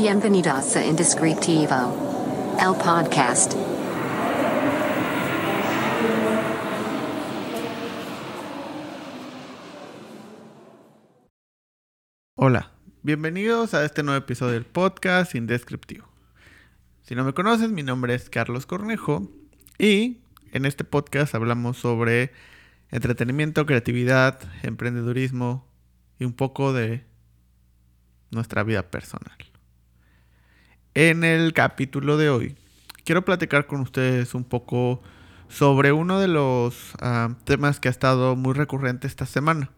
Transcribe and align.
Bienvenidos 0.00 0.76
a 0.76 0.86
Indescriptivo, 0.86 2.56
el 2.60 2.76
podcast. 2.76 3.54
Hola, 12.36 12.70
bienvenidos 13.02 13.74
a 13.74 13.84
este 13.84 14.04
nuevo 14.04 14.18
episodio 14.18 14.52
del 14.52 14.66
podcast 14.66 15.34
Indescriptivo. 15.34 16.06
Si 17.02 17.16
no 17.16 17.24
me 17.24 17.32
conoces, 17.32 17.72
mi 17.72 17.82
nombre 17.82 18.14
es 18.14 18.30
Carlos 18.30 18.66
Cornejo 18.66 19.28
y 19.80 20.20
en 20.52 20.64
este 20.64 20.84
podcast 20.84 21.34
hablamos 21.34 21.76
sobre 21.76 22.30
entretenimiento, 22.92 23.66
creatividad, 23.66 24.38
emprendedurismo 24.62 25.66
y 26.20 26.24
un 26.24 26.34
poco 26.34 26.72
de 26.72 27.04
nuestra 28.30 28.62
vida 28.62 28.92
personal. 28.92 29.36
En 31.00 31.22
el 31.22 31.52
capítulo 31.52 32.16
de 32.16 32.28
hoy 32.28 32.56
quiero 33.04 33.24
platicar 33.24 33.68
con 33.68 33.78
ustedes 33.82 34.34
un 34.34 34.42
poco 34.42 35.00
sobre 35.46 35.92
uno 35.92 36.18
de 36.18 36.26
los 36.26 36.94
ah, 37.00 37.36
temas 37.44 37.78
que 37.78 37.86
ha 37.86 37.90
estado 37.92 38.34
muy 38.34 38.52
recurrente 38.52 39.06
esta 39.06 39.24
semana, 39.24 39.70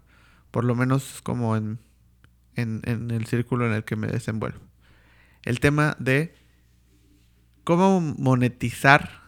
por 0.51 0.65
lo 0.65 0.75
menos 0.75 1.21
como 1.21 1.59
en, 1.59 1.79
en, 2.55 2.81
en 2.85 3.11
el 3.11 3.27
círculo 3.27 3.67
en 3.67 3.75
el 3.75 3.85
que 3.85 3.97
me 3.97 4.07
desenvuelvo. 4.07 4.61
El 5.43 5.61
tema 5.61 5.95
de 5.99 6.35
cómo 7.65 8.01
monetizar 8.01 9.21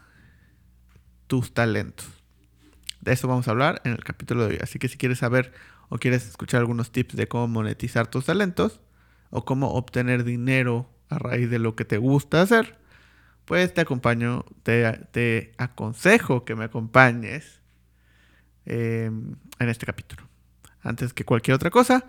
tus 1.26 1.52
talentos. 1.52 2.08
De 3.02 3.12
eso 3.12 3.28
vamos 3.28 3.48
a 3.48 3.50
hablar 3.50 3.82
en 3.84 3.92
el 3.92 4.02
capítulo 4.02 4.46
de 4.46 4.54
hoy. 4.54 4.58
Así 4.62 4.78
que 4.78 4.88
si 4.88 4.96
quieres 4.96 5.18
saber 5.18 5.52
o 5.90 5.98
quieres 5.98 6.26
escuchar 6.26 6.60
algunos 6.60 6.90
tips 6.90 7.16
de 7.16 7.28
cómo 7.28 7.48
monetizar 7.48 8.06
tus 8.06 8.24
talentos 8.24 8.80
o 9.28 9.44
cómo 9.44 9.74
obtener 9.74 10.24
dinero 10.24 10.88
a 11.12 11.18
raíz 11.18 11.50
de 11.50 11.58
lo 11.58 11.76
que 11.76 11.84
te 11.84 11.98
gusta 11.98 12.42
hacer, 12.42 12.78
pues 13.44 13.74
te 13.74 13.80
acompaño, 13.80 14.44
te, 14.62 15.52
aconsejo 15.58 16.44
que 16.44 16.54
me 16.54 16.64
acompañes 16.64 17.60
em, 18.64 19.34
en 19.58 19.68
este 19.68 19.86
capítulo. 19.86 20.28
Antes 20.80 21.12
que 21.12 21.24
cualquier 21.24 21.54
otra 21.54 21.70
cosa, 21.70 22.06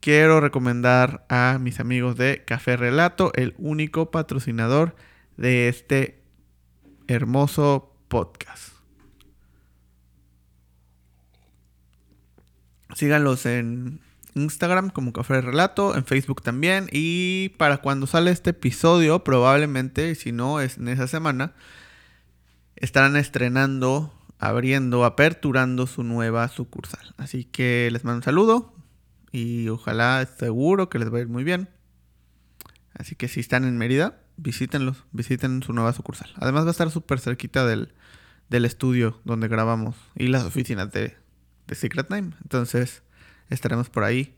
quiero 0.00 0.40
recomendar 0.40 1.24
a 1.28 1.58
mis 1.60 1.80
amigos 1.80 2.16
de 2.16 2.44
Café 2.44 2.76
Relato, 2.76 3.32
el 3.34 3.54
único 3.58 4.10
patrocinador 4.10 4.96
de 5.36 5.68
este 5.68 6.22
hermoso 7.08 7.96
podcast. 8.08 8.74
Síganlos 12.94 13.44
en 13.46 14.00
Instagram 14.34 14.90
como 14.90 15.12
Café 15.12 15.40
Relato, 15.40 15.96
en 15.96 16.04
Facebook 16.04 16.42
también. 16.42 16.88
Y 16.92 17.50
para 17.50 17.78
cuando 17.78 18.06
sale 18.06 18.30
este 18.30 18.50
episodio, 18.50 19.24
probablemente, 19.24 20.14
si 20.14 20.32
no 20.32 20.60
es 20.60 20.78
en 20.78 20.88
esa 20.88 21.06
semana, 21.06 21.52
estarán 22.76 23.16
estrenando, 23.16 24.12
abriendo, 24.38 25.04
aperturando 25.04 25.86
su 25.86 26.02
nueva 26.02 26.48
sucursal. 26.48 27.14
Así 27.16 27.44
que 27.44 27.88
les 27.92 28.04
mando 28.04 28.18
un 28.18 28.22
saludo 28.22 28.74
y 29.32 29.68
ojalá, 29.68 30.26
seguro 30.38 30.88
que 30.88 30.98
les 30.98 31.12
va 31.12 31.18
a 31.18 31.22
ir 31.22 31.28
muy 31.28 31.44
bien. 31.44 31.68
Así 32.94 33.16
que 33.16 33.28
si 33.28 33.40
están 33.40 33.64
en 33.64 33.76
Mérida, 33.78 34.20
visítenlos, 34.36 35.04
visiten 35.12 35.62
su 35.62 35.72
nueva 35.72 35.92
sucursal. 35.92 36.30
Además 36.36 36.64
va 36.64 36.68
a 36.68 36.70
estar 36.72 36.90
súper 36.90 37.18
cerquita 37.20 37.66
del, 37.66 37.92
estudio 38.50 39.20
donde 39.24 39.48
grabamos 39.48 39.96
y 40.14 40.28
las 40.28 40.44
oficinas 40.44 40.92
de, 40.92 41.16
de 41.66 41.74
Secret 41.74 42.08
Name. 42.08 42.34
Entonces 42.42 43.02
estaremos 43.50 43.90
por 43.90 44.04
ahí 44.04 44.36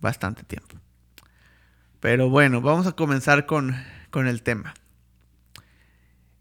bastante 0.00 0.42
tiempo. 0.42 0.76
Pero 2.00 2.30
bueno, 2.30 2.60
vamos 2.60 2.86
a 2.86 2.92
comenzar 2.92 3.46
con, 3.46 3.74
el 4.14 4.42
tema. 4.42 4.74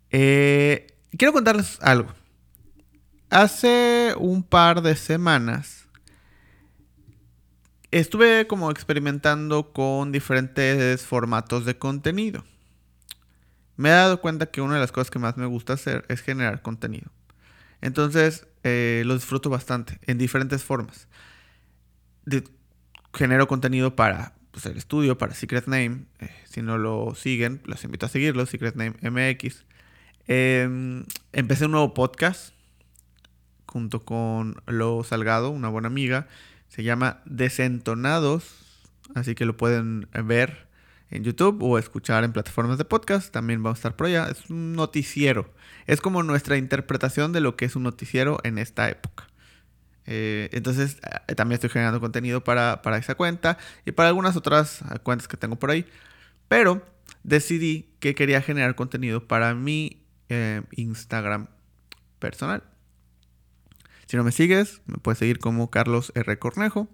Eh, 0.10 0.88
quiero 1.18 1.34
contarles 1.34 1.80
algo. 1.82 2.14
Hace 3.30 4.14
un 4.18 4.44
par 4.44 4.82
de 4.82 4.96
semanas 4.96 5.88
estuve 7.92 8.48
como 8.48 8.72
experimentando 8.72 9.74
con 9.74 10.12
diferentes 10.12 11.06
formatos 11.06 11.66
de 11.66 11.78
contenido. 11.78 12.44
Me 13.76 13.90
he 13.90 13.92
dado 13.92 14.22
cuenta 14.22 14.48
que 14.48 14.62
una 14.62 14.76
de 14.76 14.80
las 14.80 14.92
cosas 14.92 15.12
que 15.12 15.20
más 15.20 15.38
me 15.38 15.46
gusta 15.46 15.74
hacer 15.74 16.06
es 16.08 16.22
generar 16.22 16.62
contenido. 16.62 17.12
Entonces 17.82 18.48
eh, 18.64 19.04
lo 19.06 19.14
disfruto 19.14 19.50
bastante 19.50 20.00
en 20.04 20.18
diferentes 20.18 20.64
formas 20.64 21.08
genero 23.14 23.48
contenido 23.48 23.96
para 23.96 24.34
pues, 24.52 24.66
el 24.66 24.78
estudio, 24.78 25.18
para 25.18 25.34
Secret 25.34 25.68
Name. 25.68 26.06
Eh, 26.20 26.30
si 26.50 26.62
no 26.62 26.78
lo 26.78 27.14
siguen, 27.16 27.62
los 27.66 27.84
invito 27.84 28.06
a 28.06 28.10
seguirlo, 28.10 28.46
Secret 28.46 28.76
Name 28.76 28.96
MX. 29.02 29.66
Em, 30.28 31.06
empecé 31.32 31.66
un 31.66 31.72
nuevo 31.72 31.94
podcast 31.94 32.54
junto 33.66 34.04
con 34.04 34.62
Lo 34.66 35.04
Salgado, 35.04 35.50
una 35.50 35.70
buena 35.70 35.88
amiga. 35.88 36.28
Se 36.70 36.84
llama 36.84 37.22
Desentonados. 37.26 38.64
Así 39.16 39.36
que 39.36 39.46
lo 39.46 39.56
pueden 39.56 40.08
ver 40.26 40.68
en 41.10 41.24
YouTube 41.24 41.62
o 41.62 41.78
escuchar 41.78 42.24
en 42.24 42.34
plataformas 42.34 42.78
de 42.78 42.86
podcast. 42.86 43.32
También 43.32 43.64
vamos 43.64 43.78
a 43.78 43.80
estar 43.80 43.96
por 43.96 44.08
allá. 44.08 44.28
Es 44.30 44.50
un 44.50 44.74
noticiero. 44.74 45.54
Es 45.86 46.02
como 46.02 46.24
nuestra 46.24 46.58
interpretación 46.58 47.32
de 47.32 47.42
lo 47.42 47.56
que 47.56 47.66
es 47.66 47.76
un 47.76 47.84
noticiero 47.84 48.40
en 48.44 48.58
esta 48.58 48.90
época. 48.90 49.28
Eh, 50.08 50.48
entonces 50.54 50.98
eh, 51.28 51.36
también 51.36 51.56
estoy 51.56 51.70
generando 51.70 52.00
contenido 52.00 52.42
para, 52.42 52.82
esa 52.98 53.16
cuenta 53.16 53.58
y 53.86 53.92
para 53.92 54.08
algunas 54.08 54.38
otras 54.38 54.82
eh, 54.82 55.00
cuentas 55.04 55.28
que 55.28 55.38
tengo 55.38 55.58
por 55.58 55.70
ahí. 55.70 55.86
Pero 56.48 56.84
decidí 57.24 57.90
que 58.00 58.16
quería 58.16 58.42
generar 58.42 58.76
contenido 58.76 59.28
para 59.28 59.54
mi 59.54 60.02
Instagram 60.72 61.48
personal. 62.20 62.64
Si 64.08 64.18
no 64.18 64.24
me 64.24 64.32
sigues, 64.32 64.82
me 64.86 64.98
puedes 64.98 65.20
seguir 65.20 65.40
como 65.40 65.70
Carlos 65.70 66.12
R. 66.16 66.40
Cornejo. 66.40 66.90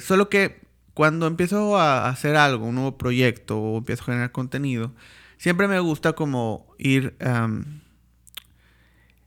solo 0.00 0.28
que 0.28 0.60
cuando 0.94 1.26
empiezo 1.26 1.76
a 1.78 2.08
hacer 2.08 2.36
algo, 2.36 2.66
un 2.66 2.76
nuevo 2.76 2.98
proyecto 2.98 3.58
o 3.58 3.78
empiezo 3.78 4.02
a 4.02 4.06
generar 4.06 4.32
contenido, 4.32 4.94
siempre 5.36 5.68
me 5.68 5.78
gusta 5.78 6.14
como 6.14 6.74
ir 6.78 7.16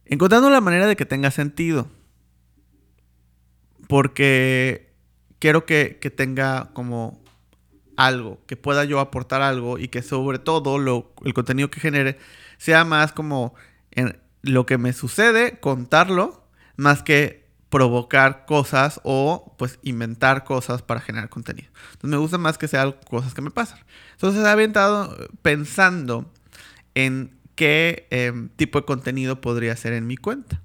encontrando 0.05 0.49
la 0.49 0.61
manera 0.61 0.87
de 0.87 0.97
que 0.97 1.05
tenga 1.05 1.31
sentido 1.31 1.89
porque 3.89 4.93
quiero 5.39 5.65
que, 5.65 5.97
tenga 6.15 6.69
como 6.73 7.23
algo, 7.97 8.39
que 8.45 8.55
pueda 8.55 8.85
yo 8.85 8.99
aportar 8.99 9.41
algo 9.41 9.79
y 9.79 9.87
que 9.87 10.03
sobre 10.03 10.37
todo 10.37 10.77
lo, 10.77 11.11
el 11.25 11.33
contenido 11.33 11.71
que 11.71 11.79
genere 11.79 12.19
sea 12.59 12.85
más 12.85 13.13
como 13.13 13.55
en 13.89 14.21
lo 14.43 14.67
que 14.67 14.77
me 14.77 14.93
sucede, 14.93 15.59
contarlo, 15.59 16.45
más 16.77 17.01
que 17.01 17.47
provocar 17.71 18.45
cosas 18.45 19.01
o 19.03 19.55
pues 19.57 19.79
inventar 19.81 20.43
cosas 20.43 20.83
para 20.83 21.01
generar 21.01 21.29
contenido. 21.29 21.69
Entonces 21.93 22.11
me 22.11 22.17
gusta 22.17 22.37
más 22.37 22.59
que 22.59 22.67
sean 22.67 22.95
cosas 23.09 23.33
que 23.33 23.41
me 23.41 23.49
pasan. 23.49 23.79
Entonces 24.11 24.43
he 24.43 24.47
aventado 24.47 25.17
pensando 25.41 26.31
en 26.93 27.39
qué 27.55 28.05
em, 28.11 28.49
tipo 28.49 28.79
de 28.79 28.85
contenido 28.85 29.41
podría 29.41 29.75
ser 29.75 29.93
en 29.93 30.05
mi 30.05 30.15
cuenta 30.15 30.61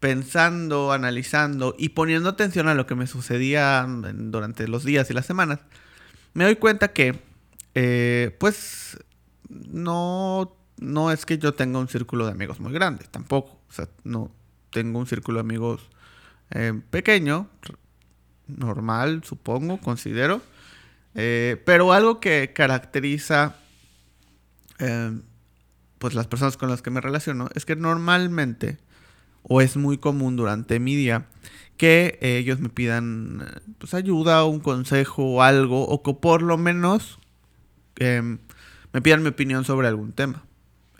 pensando, 0.00 0.92
analizando 0.92 1.74
y 1.78 1.90
poniendo 1.90 2.28
atención 2.28 2.68
a 2.68 2.74
lo 2.74 2.86
que 2.86 2.94
me 2.94 3.06
sucedía 3.06 3.86
durante 4.14 4.68
los 4.68 4.84
días 4.84 5.10
y 5.10 5.14
las 5.14 5.26
semanas, 5.26 5.60
me 6.34 6.44
doy 6.44 6.56
cuenta 6.56 6.88
que, 6.88 7.18
eh, 7.74 8.36
pues, 8.38 8.98
no, 9.48 10.56
no 10.78 11.10
es 11.10 11.24
que 11.24 11.38
yo 11.38 11.54
tenga 11.54 11.78
un 11.78 11.88
círculo 11.88 12.26
de 12.26 12.32
amigos 12.32 12.60
muy 12.60 12.72
grande, 12.72 13.06
tampoco. 13.10 13.60
O 13.68 13.72
sea, 13.72 13.88
no 14.04 14.30
tengo 14.70 14.98
un 14.98 15.06
círculo 15.06 15.36
de 15.36 15.40
amigos 15.40 15.88
eh, 16.50 16.78
pequeño, 16.90 17.48
normal, 18.46 19.22
supongo, 19.24 19.80
considero. 19.80 20.42
Eh, 21.14 21.62
pero 21.64 21.92
algo 21.92 22.20
que 22.20 22.52
caracteriza 22.52 23.56
pues 25.98 26.12
las 26.12 26.26
personas 26.26 26.58
con 26.58 26.68
las 26.68 26.82
que 26.82 26.90
me 26.90 27.00
relaciono 27.00 27.48
es 27.54 27.64
que 27.64 27.76
normalmente 27.76 28.76
o 29.48 29.60
es 29.60 29.76
muy 29.76 29.98
común 29.98 30.36
durante 30.36 30.80
mi 30.80 30.96
día 30.96 31.26
que 31.76 32.18
ellos 32.20 32.60
me 32.60 32.68
pidan 32.68 33.46
pues, 33.78 33.94
ayuda, 33.94 34.44
un 34.44 34.60
consejo 34.60 35.24
o 35.24 35.42
algo, 35.42 35.86
o 35.86 36.02
que 36.02 36.14
por 36.14 36.42
lo 36.42 36.56
menos 36.56 37.18
em, 37.96 38.38
me 38.92 39.02
pidan 39.02 39.22
mi 39.22 39.28
opinión 39.28 39.64
sobre 39.64 39.88
algún 39.88 40.12
tema. 40.12 40.44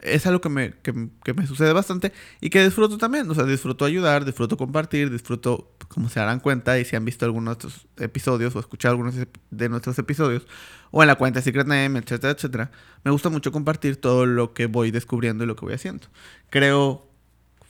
Es 0.02 0.26
algo 0.26 0.40
que 0.40 0.50
me, 0.50 0.74
que, 0.82 0.92
me, 0.92 1.46
sucede 1.46 1.72
bastante 1.72 2.12
y 2.40 2.50
que 2.50 2.62
disfruto 2.62 2.98
también. 2.98 3.28
O 3.28 3.34
sea, 3.34 3.44
disfruto 3.44 3.84
ayudar, 3.84 4.24
disfruto 4.24 4.56
compartir, 4.56 5.10
disfruto, 5.10 5.72
como 5.88 6.08
se 6.08 6.20
darán 6.20 6.38
cuenta 6.38 6.78
y 6.78 6.84
si 6.84 6.94
han 6.94 7.04
visto 7.04 7.24
algunos 7.24 7.58
de 7.58 7.66
estos 7.66 7.86
episodios 7.96 8.54
o 8.54 8.60
escuchado 8.60 8.92
algunos 8.92 9.14
de 9.50 9.68
nuestros 9.68 9.98
episodios, 9.98 10.46
o 10.92 11.02
en 11.02 11.08
la 11.08 11.16
cuenta 11.16 11.42
Secret 11.42 11.66
Name, 11.66 11.98
etcétera, 11.98 12.34
etcétera. 12.34 12.70
Me 13.02 13.10
gusta 13.10 13.30
mucho 13.30 13.50
compartir 13.50 13.96
todo 13.96 14.26
lo 14.26 14.52
que 14.52 14.66
voy 14.66 14.92
descubriendo 14.92 15.42
y 15.42 15.46
lo 15.46 15.56
que 15.56 15.64
voy 15.64 15.74
haciendo. 15.74 16.06
Creo 16.50 17.08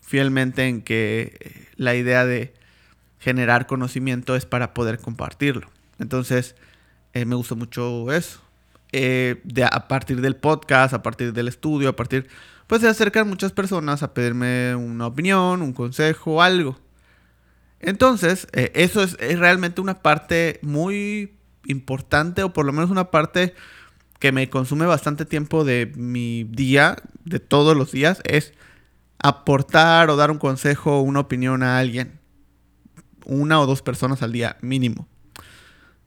fielmente 0.07 0.67
en 0.67 0.83
que 0.83 1.37
eh, 1.41 1.69
la 1.77 1.95
idea 1.95 2.25
de 2.25 2.55
generar 3.19 3.67
conocimiento 3.67 4.37
es 4.37 4.47
para 4.47 4.73
poder 4.73 4.99
compartirlo. 4.99 5.69
Entonces, 5.99 6.55
Eh, 7.17 7.25
me 7.25 7.35
gusta 7.35 7.55
mucho 7.55 8.13
eso. 8.13 8.41
Eh, 8.93 9.41
de, 9.45 9.65
a 9.65 9.89
partir 9.89 10.21
del 10.21 10.37
podcast, 10.37 10.93
a 10.93 11.01
partir 11.03 11.33
del 11.33 11.49
estudio, 11.49 11.89
a 11.89 11.97
partir... 11.97 12.29
Pues 12.67 12.83
se 12.83 12.89
acercan 12.89 13.27
muchas 13.27 13.53
personas 13.53 14.03
a 14.03 14.13
pedirme 14.13 14.75
una 14.75 15.07
opinión, 15.07 15.63
un 15.63 15.73
consejo, 15.73 16.43
algo. 16.43 16.77
Entonces, 17.81 18.49
eh, 18.53 18.71
eso 18.75 19.03
es, 19.03 19.17
es, 19.19 19.39
realmente 19.39 19.81
una 19.81 20.03
parte 20.03 20.59
muy 20.61 21.39
importante, 21.65 22.43
o 22.43 22.53
por 22.53 22.67
lo 22.67 22.73
menos 22.73 22.91
una 22.91 23.11
parte 23.11 23.55
que 24.19 24.31
me 24.31 24.51
consume 24.51 24.85
bastante 24.85 25.25
tiempo 25.25 25.65
de 25.65 25.91
mi 25.97 26.45
día, 26.45 26.97
de 27.25 27.41
todos 27.41 27.75
los 27.75 27.93
días, 27.93 28.21
es 28.25 28.53
aportar 29.29 30.11
o 30.11 30.17
dar 30.17 30.31
un 30.31 30.39
consejo 30.39 30.99
o 30.99 31.03
una 31.03 31.21
opinión 31.21 31.63
a 31.63 31.79
alguien. 31.79 32.21
Una 33.25 33.61
o 33.61 33.67
dos 33.67 33.83
personas 33.83 34.23
al 34.23 34.33
día 34.33 34.57
mínimo. 34.61 35.09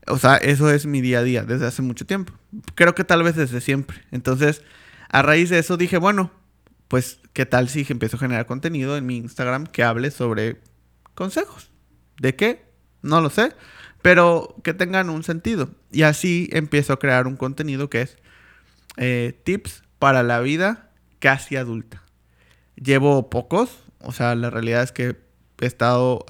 O 0.07 0.18
sea, 0.18 0.38
eso 0.38 0.71
es 0.71 0.86
mi 0.86 1.01
día 1.01 1.19
a 1.19 1.24
día 1.24 1.44
desde 1.44 1.68
hace 1.68 1.81
mucho 1.81 2.06
tiempo. 2.06 2.33
Creo 2.75 2.95
que 2.95 3.04
tal 3.04 3.24
vez 3.24 3.36
desde 3.36 3.62
siempre. 3.62 4.01
Entonces, 4.12 4.63
a 5.10 5.21
raíz 5.21 5.50
de 5.50 5.60
eso 5.60 5.75
dije, 5.75 5.98
bueno, 5.98 6.31
pues, 6.88 7.19
¿qué 7.33 7.45
tal 7.45 7.69
si 7.69 7.86
empiezo 7.89 8.16
a 8.16 8.19
generar 8.19 8.45
contenido 8.45 8.95
en 8.95 9.06
mi 9.06 9.18
Instagram 9.18 9.68
que 9.68 9.83
hable 9.83 10.12
sobre 10.12 10.62
consejos? 11.13 11.71
¿De 12.19 12.36
qué? 12.36 12.66
No 13.01 13.21
lo 13.21 13.30
sé, 13.30 13.54
pero 14.01 14.56
que 14.63 14.74
tengan 14.74 15.10
un 15.10 15.24
sentido. 15.24 15.69
Y 15.92 16.04
así 16.04 16.50
empiezo 16.54 16.94
a 16.94 17.00
crear 17.00 17.27
un 17.27 17.36
contenido 17.36 17.89
que 17.89 18.01
es 18.01 18.18
eh, 18.98 19.39
tips 19.44 19.83
para 20.00 20.24
la 20.24 20.39
vida 20.39 20.89
casi 21.19 21.57
adulta. 21.57 22.04
Llevo 22.81 23.30
pocos, 23.30 23.70
o 24.02 24.12
sea, 24.12 24.36
la 24.36 24.50
realidad 24.50 24.84
es 24.84 24.92
que 24.92 25.18
he 25.60 25.66
estado 25.66 26.26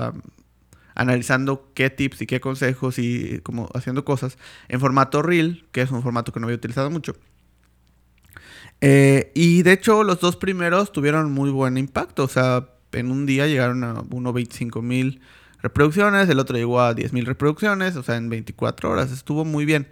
analizando 0.95 1.71
qué 1.75 1.89
tips 1.89 2.23
y 2.23 2.27
qué 2.27 2.39
consejos 2.39 2.99
y 2.99 3.39
como 3.39 3.69
haciendo 3.73 4.03
cosas 4.03 4.37
en 4.67 4.79
formato 4.79 5.21
reel, 5.21 5.65
que 5.71 5.81
es 5.81 5.91
un 5.91 6.01
formato 6.01 6.33
que 6.33 6.39
no 6.39 6.47
había 6.47 6.57
utilizado 6.57 6.89
mucho. 6.89 7.15
Eh, 8.81 9.31
y 9.35 9.61
de 9.63 9.73
hecho 9.73 10.03
los 10.03 10.19
dos 10.19 10.37
primeros 10.37 10.91
tuvieron 10.91 11.31
muy 11.31 11.51
buen 11.51 11.77
impacto, 11.77 12.23
o 12.23 12.27
sea, 12.27 12.69
en 12.91 13.11
un 13.11 13.25
día 13.25 13.47
llegaron 13.47 13.83
a 13.83 13.95
1.25 13.95 14.81
mil 14.81 15.21
reproducciones, 15.61 16.29
el 16.29 16.39
otro 16.39 16.57
llegó 16.57 16.81
a 16.81 16.95
10.000 16.95 17.25
reproducciones, 17.25 17.95
o 17.95 18.03
sea, 18.03 18.15
en 18.15 18.29
24 18.29 18.89
horas, 18.89 19.11
estuvo 19.11 19.45
muy 19.45 19.65
bien. 19.65 19.87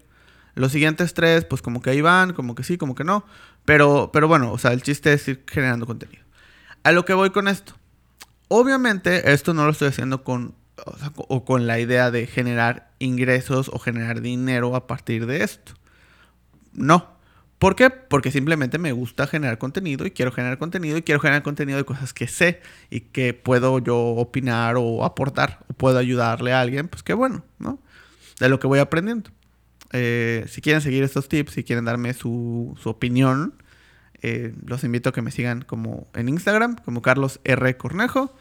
Los 0.56 0.71
siguientes 0.71 1.13
tres, 1.13 1.45
pues 1.45 1.62
como 1.62 1.81
que 1.81 1.92
ahí 1.92 2.01
van, 2.01 2.33
como 2.33 2.56
que 2.56 2.63
sí, 2.63 2.77
como 2.77 2.95
que 2.95 3.04
no, 3.04 3.25
pero, 3.65 4.09
pero 4.12 4.27
bueno, 4.27 4.51
o 4.51 4.57
sea, 4.57 4.74
el 4.74 4.81
chiste 4.81 5.13
es 5.13 5.27
ir 5.27 5.44
generando 5.48 5.86
contenido. 5.86 6.26
A 6.88 6.94
lo 6.94 7.04
que 7.04 7.13
voy 7.13 7.31
con 7.31 7.50
esto. 7.50 7.74
Obviamente, 8.48 9.34
esto 9.34 9.54
no 9.54 9.66
lo 9.66 9.72
estoy 9.72 9.89
haciendo 9.89 10.24
con, 10.24 10.56
o, 11.18 11.44
con 11.44 11.68
la 11.68 11.81
idea 11.81 12.12
de 12.12 12.28
generar 12.28 12.94
ingresos 13.00 13.69
o 13.74 13.78
generar 13.78 14.22
dinero 14.22 14.74
a 14.74 14.88
partir 14.88 15.25
de 15.25 15.44
esto. 15.44 15.74
No, 16.72 17.18
¿Por 17.60 17.75
qué? 17.75 17.89
Porque 17.89 18.31
simplemente 18.31 18.78
me 18.78 18.94
gusta 18.94 19.28
generar 19.28 19.57
contenido 19.57 20.06
y 20.06 20.12
quiero 20.12 20.31
generar 20.31 20.60
contenido 20.60 20.98
y 20.98 21.01
quiero 21.01 21.19
generar 21.19 21.44
contenido 21.44 21.78
de 21.78 21.84
cosas 21.84 22.13
que 22.13 22.30
sé 22.30 22.62
y 22.90 23.01
que 23.01 23.33
puedo 23.33 23.80
yo 23.80 23.98
opinar 23.98 24.75
o 24.78 25.04
aportar 25.04 25.66
o 25.68 25.74
puedo 25.74 25.98
ayudarle 25.98 26.54
a 26.54 26.62
alguien, 26.62 26.88
pues 26.88 27.04
qué 27.04 27.13
bueno, 27.13 27.44
¿no? 27.60 27.81
De 28.40 28.48
lo 28.48 28.62
que 28.62 28.68
voy 28.68 28.80
aprendiendo. 28.80 29.30
Eh, 29.92 30.45
si 30.48 30.62
quieren 30.62 30.81
seguir 30.81 31.04
estos 31.04 31.28
tips, 31.28 31.51
si 31.51 31.66
quieren 31.66 31.83
darme 31.83 32.13
su, 32.13 32.78
su 32.81 32.88
opinión, 32.88 33.56
eh, 34.22 34.54
los 34.66 34.84
invito 34.84 35.10
a 35.10 35.12
que 35.14 35.22
me 35.22 35.31
sigan 35.31 35.62
como 35.62 36.08
en 36.14 36.30
Instagram, 36.30 36.75
como 36.84 37.02
Carlos 37.02 37.40
R. 37.44 37.78
Cornejo, 37.78 38.36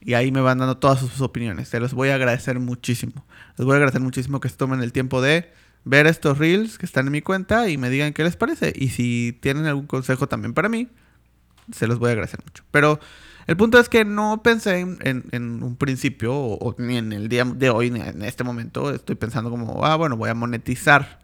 y 0.00 0.14
ahí 0.14 0.32
me 0.32 0.40
van 0.40 0.58
dando 0.58 0.78
todas 0.78 1.00
sus 1.00 1.20
opiniones. 1.20 1.68
Se 1.68 1.80
los 1.80 1.94
voy 1.94 2.08
a 2.08 2.16
agradecer 2.16 2.58
muchísimo. 2.58 3.24
Les 3.56 3.64
voy 3.64 3.74
a 3.74 3.76
agradecer 3.76 4.00
muchísimo 4.00 4.40
que 4.40 4.48
se 4.48 4.56
tomen 4.56 4.82
el 4.82 4.92
tiempo 4.92 5.22
de 5.22 5.52
ver 5.84 6.06
estos 6.06 6.38
reels 6.38 6.78
que 6.78 6.86
están 6.86 7.06
en 7.06 7.12
mi 7.12 7.22
cuenta 7.22 7.68
y 7.68 7.78
me 7.78 7.90
digan 7.90 8.12
qué 8.12 8.24
les 8.24 8.36
parece. 8.36 8.72
Y 8.74 8.88
si 8.88 9.38
tienen 9.40 9.66
algún 9.66 9.86
consejo 9.86 10.26
también 10.26 10.54
para 10.54 10.68
mí, 10.68 10.88
se 11.72 11.86
los 11.86 11.98
voy 11.98 12.08
a 12.08 12.12
agradecer 12.12 12.40
mucho. 12.44 12.64
Pero 12.70 12.98
el 13.46 13.56
punto 13.56 13.78
es 13.78 13.88
que 13.88 14.04
no 14.04 14.42
pensé 14.42 14.80
en, 14.80 15.62
un 15.62 15.76
principio, 15.76 16.58
ni 16.78 16.96
en 16.96 17.12
el 17.12 17.28
día 17.28 17.44
de 17.44 17.70
hoy, 17.70 17.90
ni 17.90 18.00
en 18.00 18.22
este 18.22 18.44
momento, 18.44 18.90
estoy 18.90 19.16
pensando 19.16 19.50
como, 19.50 19.84
ah, 19.84 19.96
bueno, 19.96 20.16
voy 20.16 20.30
a 20.30 20.34
monetizar. 20.34 21.21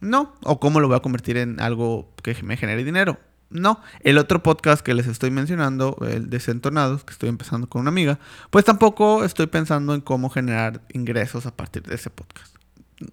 No, 0.00 0.34
o 0.42 0.60
cómo 0.60 0.80
lo 0.80 0.88
voy 0.88 0.96
a 0.96 1.00
convertir 1.00 1.36
en 1.36 1.60
algo 1.60 2.12
que 2.22 2.40
me 2.42 2.56
genere 2.56 2.84
dinero. 2.84 3.18
No, 3.50 3.80
el 4.00 4.18
otro 4.18 4.42
podcast 4.42 4.82
que 4.82 4.92
les 4.92 5.06
estoy 5.06 5.30
mencionando, 5.30 5.96
el 6.06 6.28
Desentonados, 6.28 7.04
que 7.04 7.12
estoy 7.12 7.30
empezando 7.30 7.68
con 7.68 7.80
una 7.80 7.88
amiga, 7.88 8.18
pues 8.50 8.64
tampoco 8.64 9.24
estoy 9.24 9.46
pensando 9.46 9.94
en 9.94 10.02
cómo 10.02 10.28
generar 10.28 10.82
ingresos 10.92 11.46
a 11.46 11.56
partir 11.56 11.82
de 11.82 11.94
ese 11.94 12.10
podcast 12.10 12.58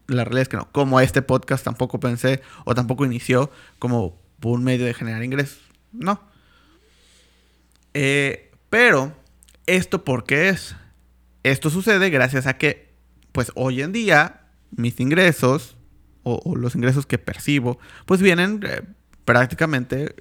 la 0.08 0.24
realidad 0.24 0.44
es 0.44 0.50
que 0.50 0.58
no. 0.58 0.72
Como 0.72 1.00
este 1.00 1.22
podcast 1.22 1.64
tampoco 1.64 2.00
pensé 2.00 2.42
o 2.66 2.76
tampoco 2.76 3.06
inició 3.06 3.52
como 3.80 4.20
un 4.44 4.64
medio 4.64 4.86
de 4.86 4.94
generar 4.94 5.24
ingresos. 5.24 5.60
No. 5.92 6.22
Eh, 7.94 8.52
pero, 8.70 9.16
¿esto 9.66 10.04
por 10.04 10.26
qué 10.26 10.50
es? 10.50 10.76
Esto 11.44 11.70
sucede 11.70 12.10
gracias 12.10 12.48
a 12.48 12.58
que, 12.58 12.94
pues 13.32 13.52
hoy 13.56 13.82
en 13.82 13.92
día, 13.92 14.48
mis 14.72 15.00
ingresos 15.00 15.78
o, 16.25 16.56
los 16.56 16.75
ingresos 16.75 17.06
que 17.06 17.18
percibo, 17.18 17.80
pues 18.06 18.22
vienen 18.22 18.62
eh, 18.63 18.81
prácticamente 19.24 20.16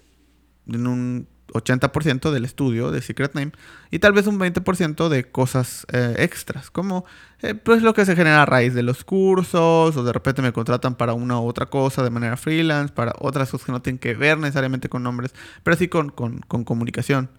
en 0.66 0.86
un 0.86 1.28
80% 1.52 2.30
del 2.30 2.44
estudio 2.44 2.90
de 2.90 3.00
Secret 3.00 3.34
Name 3.34 3.52
y 3.90 3.98
tal 4.00 4.12
vez 4.12 4.26
un 4.26 4.38
20% 4.38 5.08
de 5.08 5.30
cosas 5.30 5.86
eh, 5.92 6.16
extras, 6.18 6.70
como 6.70 7.04
eh, 7.42 7.54
pues 7.54 7.82
lo 7.82 7.94
que 7.94 8.04
se 8.04 8.16
genera 8.16 8.42
a 8.42 8.46
raíz 8.46 8.74
de 8.74 8.82
los 8.82 9.04
cursos 9.04 9.96
o 9.96 10.04
de 10.04 10.12
repente 10.12 10.42
me 10.42 10.52
contratan 10.52 10.96
para 10.96 11.14
una 11.14 11.38
u 11.40 11.46
otra 11.46 11.66
cosa 11.66 12.02
de 12.02 12.10
manera 12.10 12.36
freelance, 12.36 12.92
para 12.92 13.12
otras 13.18 13.50
cosas 13.50 13.66
que 13.66 13.72
no 13.72 13.82
tienen 13.82 13.98
que 13.98 14.14
ver 14.14 14.38
necesariamente 14.38 14.88
con 14.88 15.02
nombres, 15.02 15.34
pero 15.62 15.76
sí 15.76 15.88
con, 15.88 16.10
comunicación, 16.10 17.30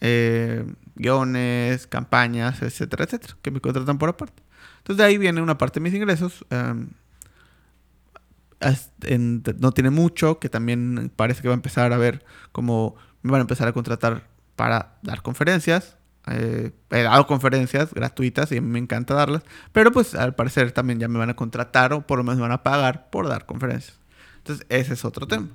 eh, 0.00 0.64
guiones, 0.94 1.86
campañas, 1.86 2.62
etcétera, 2.62 3.04
etcétera, 3.04 3.36
que 3.42 3.50
me 3.50 3.60
contratan 3.60 3.98
por 3.98 4.08
aparte. 4.08 4.42
Entonces 4.78 4.98
de 4.98 5.04
ahí 5.04 5.18
viene 5.18 5.42
una 5.42 5.58
parte 5.58 5.80
de 5.80 5.84
mis 5.84 5.94
ingresos. 5.94 6.44
No 9.58 9.72
tiene 9.72 9.90
mucho, 9.90 10.38
que 10.38 10.48
también 10.48 11.12
parece 11.14 11.42
que 11.42 11.48
va 11.48 11.54
a 11.54 11.56
empezar 11.56 11.92
a 11.92 11.96
ver 11.96 12.24
como 12.52 12.96
me 13.22 13.32
van 13.32 13.40
a 13.40 13.42
empezar 13.42 13.68
a 13.68 13.72
contratar 13.72 14.28
para 14.56 14.98
dar 15.02 15.22
conferencias. 15.22 15.96
Eh, 16.26 16.72
he 16.90 17.02
dado 17.02 17.26
conferencias 17.26 17.94
gratuitas 17.94 18.52
y 18.52 18.60
me 18.60 18.78
encanta 18.78 19.14
darlas, 19.14 19.44
pero 19.72 19.92
pues 19.92 20.14
al 20.14 20.34
parecer 20.34 20.72
también 20.72 20.98
ya 20.98 21.08
me 21.08 21.18
van 21.18 21.30
a 21.30 21.36
contratar 21.36 21.92
o 21.94 22.06
por 22.06 22.18
lo 22.18 22.24
menos 22.24 22.36
me 22.36 22.42
van 22.42 22.52
a 22.52 22.62
pagar 22.62 23.08
por 23.10 23.28
dar 23.28 23.46
conferencias. 23.46 23.98
Entonces 24.38 24.66
ese 24.68 24.94
es 24.94 25.04
otro 25.04 25.26
tema. 25.26 25.48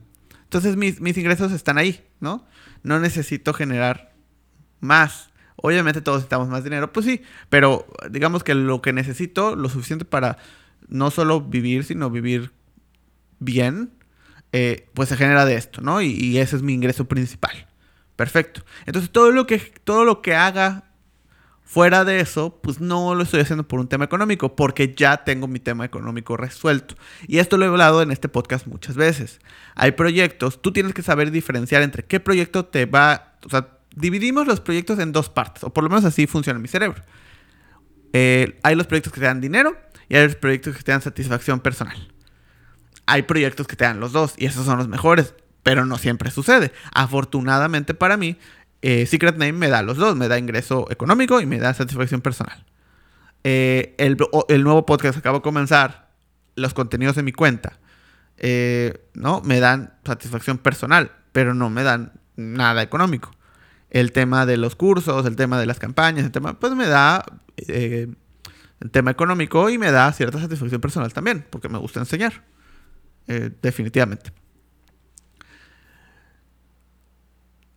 Entonces 0.43 0.75
mis, 0.75 1.00
mis 1.00 1.17
ingresos 1.17 1.51
están 1.51 1.77
ahí, 1.77 2.03
¿no? 2.19 2.45
No 2.81 3.00
necesito 3.00 3.53
generar 3.53 4.13
más. 4.79 5.29
Obviamente 5.55 6.01
todos 6.01 6.17
necesitamos 6.19 6.48
más 6.48 6.63
dinero, 6.63 6.91
pues 6.91 7.05
sí, 7.05 7.22
pero 7.50 7.86
digamos 8.10 8.43
que 8.43 8.55
lo 8.55 8.81
que 8.81 8.93
necesito, 8.93 9.55
lo 9.55 9.69
suficiente 9.69 10.05
para 10.05 10.38
no 10.88 11.12
solo 11.12 11.41
vivir, 11.41 11.83
sino 11.83 12.10
vivir 12.10 12.51
bien, 13.43 13.91
eh, 14.53 14.88
pues 14.93 15.09
se 15.09 15.17
genera 15.17 15.45
de 15.45 15.55
esto, 15.55 15.81
¿no? 15.81 16.01
Y, 16.01 16.38
ese 16.38 16.55
es 16.55 16.62
mi 16.62 16.73
ingreso 16.73 17.05
principal. 17.05 17.67
Perfecto. 18.15 18.63
Entonces 18.85 19.12
todo 19.12 19.31
lo 19.31 19.47
que, 19.47 19.57
todo 19.83 20.05
lo 20.05 20.21
que 20.21 20.35
haga 20.35 20.91
fuera 21.63 22.05
de 22.05 22.19
eso, 22.19 22.59
pues 22.62 22.79
no 22.79 23.15
lo 23.15 23.23
estoy 23.23 23.41
haciendo 23.41 23.67
por 23.67 23.79
un 23.79 23.88
tema 23.88 24.05
económico, 24.05 24.55
porque 24.55 24.93
ya 24.95 25.23
tengo 25.23 25.47
mi 25.47 25.59
tema 25.59 25.85
económico 25.85 26.38
resuelto. 26.38 26.95
Y 27.27 27.39
esto 27.39 27.57
lo 27.57 27.65
he 27.65 27.67
hablado 27.67 28.03
en 28.03 28.12
este 28.12 28.29
podcast 28.29 28.67
muchas 28.67 28.95
veces. 28.95 29.39
Hay 29.73 29.93
proyectos, 29.93 30.62
tú 30.62 30.71
tienes 30.71 30.93
que 30.93 31.01
saber 31.01 31.31
diferenciar 31.31 31.81
entre 31.81 32.05
qué 32.05 32.19
proyecto 32.19 32.65
te 32.65 32.85
va... 32.85 33.38
O 33.43 33.50
sea, 33.50 33.79
dividimos 33.95 34.45
los 34.45 34.59
proyectos 34.62 35.00
en 35.00 35.12
dos 35.12 35.29
partes, 35.29 35.63
o 35.63 35.73
por 35.73 35.83
lo 35.83 35.89
menos 35.89 36.05
así 36.05 36.27
funciona 36.27 36.59
mi 36.59 36.67
cerebro. 36.67 37.03
Eh, 38.13 38.59
hay 38.62 38.75
los 38.75 38.85
proyectos 38.85 39.12
que 39.12 39.19
te 39.19 39.25
dan 39.25 39.41
dinero 39.41 39.75
y 40.09 40.15
hay 40.15 40.25
los 40.25 40.35
proyectos 40.35 40.77
que 40.77 40.83
te 40.83 40.91
dan 40.91 41.01
satisfacción 41.01 41.59
personal 41.59 42.12
hay 43.05 43.24
proyectos 43.24 43.67
que 43.67 43.75
te 43.75 43.86
dan 43.86 44.00
los 44.00 44.12
dos 44.12 44.33
y 44.38 44.45
esos 44.45 44.65
son 44.65 44.77
los 44.77 44.88
mejores, 44.88 45.33
pero 45.63 45.86
no 45.86 45.98
siempre 45.98 46.31
sucede. 46.31 46.72
Afortunadamente 46.93 47.93
para 47.93 48.17
mí, 48.17 48.38
eh, 48.81 49.05
Secret 49.05 49.38
Name 49.38 49.53
me 49.53 49.69
da 49.69 49.81
los 49.81 49.98
dos, 49.98 50.15
me 50.15 50.27
da 50.27 50.38
ingreso 50.38 50.88
económico 50.91 51.39
y 51.41 51.45
me 51.45 51.57
da 51.57 51.74
satisfacción 51.74 52.22
personal. 52.22 52.65
Eh, 53.45 53.95
el, 53.98 54.17
nuevo 54.63 54.86
podcast 54.86 55.17
acaba 55.17 55.38
de 55.38 55.41
comenzar, 55.41 56.12
los 56.55 56.74
contenidos 56.74 57.15
de 57.15 57.24
mi 57.24 57.31
cuenta, 57.31 57.79
eh, 58.38 59.05
¿no? 59.13 59.41
Me 59.41 59.60
dan 59.60 59.93
satisfacción 60.05 60.57
personal, 60.57 61.12
pero 61.31 61.53
no 61.53 61.69
me 61.69 61.83
dan 61.83 62.12
nada 62.36 62.83
económico. 62.83 63.31
El 63.89 64.12
tema 64.12 64.45
de 64.45 64.57
los 64.57 64.75
cursos, 64.75 65.25
el 65.25 65.36
tema 65.36 65.60
de 65.60 65.65
las 65.65 65.79
campañas, 65.79 66.25
el 66.25 66.31
tema, 66.31 66.60
pues 66.60 66.74
me 66.75 66.88
da 66.88 67.24
el 67.55 68.17
tema 68.91 69.12
económico 69.12 69.69
y 69.69 69.77
me 69.77 69.91
da 69.91 70.12
cierta 70.12 70.39
satisfacción 70.39 70.81
personal 70.81 71.13
también, 71.13 71.45
porque 71.50 71.69
me 71.69 71.77
gusta 71.77 72.00
enseñar. 72.00 72.43
Eh, 73.27 73.51
definitivamente. 73.62 74.32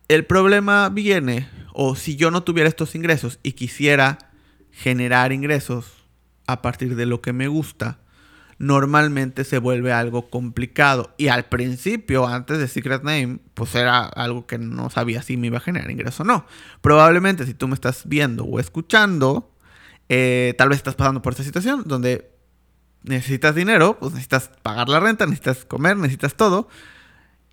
El 0.07 0.25
problema 0.25 0.89
viene, 0.89 1.49
o 1.73 1.95
si 1.95 2.15
yo 2.15 2.31
no 2.31 2.43
tuviera 2.43 2.69
estos 2.69 2.95
ingresos 2.95 3.39
y 3.43 3.53
quisiera 3.53 4.17
generar 4.71 5.33
ingresos 5.33 6.05
a 6.47 6.61
partir 6.61 6.95
de 6.95 7.05
lo 7.05 7.21
que 7.21 7.33
me 7.33 7.47
gusta, 7.47 7.99
normalmente 8.57 9.43
se 9.43 9.59
vuelve 9.59 9.91
algo 9.91 10.29
complicado. 10.29 11.13
Y 11.17 11.27
al 11.27 11.45
principio, 11.45 12.25
antes 12.25 12.57
de 12.59 12.67
Secret 12.67 13.03
Name, 13.03 13.39
pues 13.53 13.75
era 13.75 14.05
algo 14.05 14.47
que 14.47 14.57
no 14.57 14.89
sabía 14.89 15.21
si 15.21 15.37
me 15.37 15.47
iba 15.47 15.57
a 15.57 15.61
generar 15.61 15.91
ingreso 15.91 16.23
o 16.23 16.25
no. 16.25 16.45
Probablemente 16.81 17.45
si 17.45 17.53
tú 17.53 17.67
me 17.67 17.75
estás 17.75 18.03
viendo 18.05 18.45
o 18.45 18.59
escuchando, 18.59 19.51
eh, 20.09 20.55
tal 20.57 20.69
vez 20.69 20.77
estás 20.77 20.95
pasando 20.95 21.21
por 21.21 21.33
esta 21.33 21.43
situación 21.43 21.83
donde 21.85 22.36
necesitas 23.07 23.55
dinero, 23.55 23.97
pues 23.99 24.13
necesitas 24.13 24.51
pagar 24.61 24.89
la 24.89 24.99
renta, 24.99 25.25
necesitas 25.25 25.65
comer, 25.65 25.97
necesitas 25.97 26.35
todo. 26.35 26.67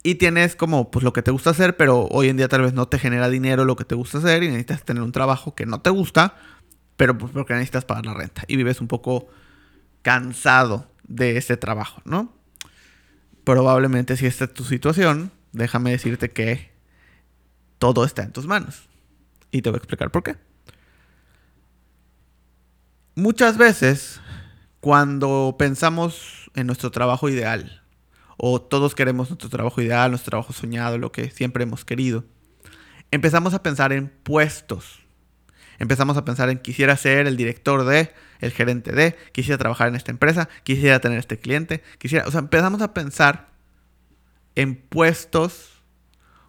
Y 0.02 0.16
tienes 0.16 0.54
como 0.54 0.90
pues 0.90 1.02
lo 1.02 1.12
que 1.12 1.22
te 1.22 1.30
gusta 1.30 1.50
hacer, 1.50 1.76
pero 1.76 2.06
hoy 2.10 2.28
en 2.28 2.36
día 2.36 2.48
tal 2.48 2.60
vez 2.60 2.74
no 2.74 2.86
te 2.88 2.98
genera 2.98 3.30
dinero 3.30 3.64
lo 3.64 3.76
que 3.76 3.84
te 3.84 3.94
gusta 3.94 4.18
hacer 4.18 4.42
y 4.42 4.48
necesitas 4.48 4.84
tener 4.84 5.02
un 5.02 5.12
trabajo 5.12 5.54
que 5.54 5.64
no 5.64 5.80
te 5.80 5.88
gusta, 5.88 6.36
pero 6.96 7.16
pues 7.16 7.32
porque 7.32 7.54
necesitas 7.54 7.84
pagar 7.84 8.04
la 8.04 8.14
renta. 8.14 8.42
Y 8.46 8.56
vives 8.56 8.80
un 8.80 8.88
poco 8.88 9.28
cansado 10.02 10.90
de 11.08 11.38
ese 11.38 11.56
trabajo, 11.56 12.02
¿no? 12.04 12.32
Probablemente 13.44 14.16
si 14.16 14.26
esta 14.26 14.44
es 14.44 14.52
tu 14.52 14.64
situación, 14.64 15.30
déjame 15.52 15.90
decirte 15.90 16.30
que 16.30 16.70
todo 17.78 18.04
está 18.04 18.22
en 18.22 18.32
tus 18.32 18.46
manos. 18.46 18.88
Y 19.50 19.62
te 19.62 19.70
voy 19.70 19.76
a 19.76 19.78
explicar 19.78 20.10
por 20.10 20.22
qué. 20.22 20.36
Muchas 23.14 23.56
veces, 23.56 24.20
cuando 24.84 25.56
pensamos 25.58 26.50
en 26.54 26.66
nuestro 26.66 26.90
trabajo 26.90 27.30
ideal, 27.30 27.82
o 28.36 28.60
todos 28.60 28.94
queremos 28.94 29.30
nuestro 29.30 29.48
trabajo 29.48 29.80
ideal, 29.80 30.10
nuestro 30.10 30.32
trabajo 30.32 30.52
soñado, 30.52 30.98
lo 30.98 31.10
que 31.10 31.30
siempre 31.30 31.62
hemos 31.62 31.86
querido, 31.86 32.26
empezamos 33.10 33.54
a 33.54 33.62
pensar 33.62 33.94
en 33.94 34.08
puestos. 34.08 35.00
Empezamos 35.78 36.18
a 36.18 36.26
pensar 36.26 36.50
en 36.50 36.58
quisiera 36.58 36.98
ser 36.98 37.26
el 37.26 37.38
director 37.38 37.86
de, 37.86 38.12
el 38.40 38.52
gerente 38.52 38.92
de, 38.92 39.16
quisiera 39.32 39.56
trabajar 39.56 39.88
en 39.88 39.94
esta 39.94 40.10
empresa, 40.10 40.50
quisiera 40.64 41.00
tener 41.00 41.18
este 41.18 41.38
cliente, 41.38 41.82
quisiera, 41.96 42.28
o 42.28 42.30
sea, 42.30 42.40
empezamos 42.40 42.82
a 42.82 42.92
pensar 42.92 43.52
en 44.54 44.76
puestos 44.76 45.82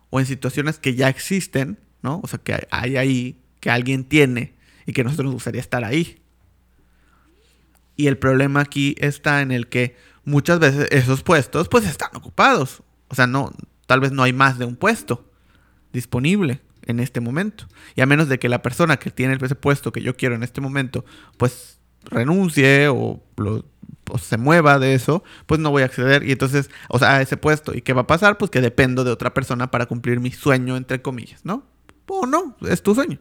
o 0.10 0.20
en 0.20 0.25
situaciones 0.25 0.77
que 0.77 0.94
ya 0.94 1.08
existen, 1.08 1.80
¿no? 2.01 2.20
O 2.22 2.27
sea, 2.27 2.39
que 2.39 2.68
hay 2.70 2.98
ahí, 2.98 3.42
que 3.62 3.70
alguien 3.70 4.04
tiene 4.04 4.56
y 4.86 4.92
que 4.92 5.06
nosotros 5.06 5.27
nos 5.27 5.36
gustaría 5.36 5.62
estar 5.62 5.86
ahí. 5.86 6.22
Y 7.96 8.08
el 8.08 8.18
problema 8.18 8.62
aquí 8.62 8.96
está 9.00 9.42
en 9.42 9.52
el 9.52 9.68
que 9.68 9.96
muchas 10.24 10.60
veces 10.60 10.88
esos 10.92 11.24
puestos 11.24 11.70
pues 11.70 11.86
están 11.86 12.10
ocupados. 12.14 12.84
O 13.08 13.16
sea, 13.16 13.28
no, 13.28 13.54
tal 13.88 14.00
vez 14.00 14.12
no 14.12 14.24
hay 14.24 14.34
más 14.34 14.58
de 14.58 14.66
un 14.66 14.75
puesto 14.75 15.32
disponible 15.94 16.62
en 16.86 17.00
este 17.00 17.22
momento. 17.22 17.68
Y 17.96 18.02
a 18.02 18.06
menos 18.06 18.28
de 18.28 18.40
que 18.40 18.50
la 18.50 18.62
persona 18.62 18.98
que 18.98 19.12
tiene 19.12 19.38
ese 19.42 19.56
puesto 19.56 19.92
que 19.92 20.02
yo 20.02 20.16
quiero 20.16 20.36
en 20.36 20.44
este 20.44 20.62
momento, 20.62 21.06
pues 21.38 21.80
renuncie 22.04 22.88
o, 22.90 23.24
se 24.22 24.38
mueva 24.38 24.78
de 24.78 24.94
eso, 24.94 25.24
pues 25.46 25.60
no 25.60 25.72
voy 25.72 25.82
a 25.82 25.86
acceder. 25.86 26.24
Y 26.24 26.32
entonces, 26.32 26.70
o 26.90 27.00
sea, 27.00 27.16
a 27.16 27.22
ese 27.22 27.38
puesto. 27.38 27.75
¿Y 27.75 27.82
qué 27.82 27.94
va 27.94 28.02
a 28.02 28.08
pasar? 28.08 28.38
Pues 28.38 28.52
que 28.52 28.62
dependo 28.62 29.04
de 29.04 29.12
otra 29.12 29.34
persona 29.34 29.72
para 29.72 29.86
cumplir 29.88 30.20
mi 30.20 30.32
sueño, 30.32 30.78
entre 30.78 31.02
comillas, 31.02 31.44
¿no? 31.44 31.64
O 32.08 32.28
no, 32.28 32.56
es 32.68 32.84
tu 32.84 32.94
sueño. 32.94 33.20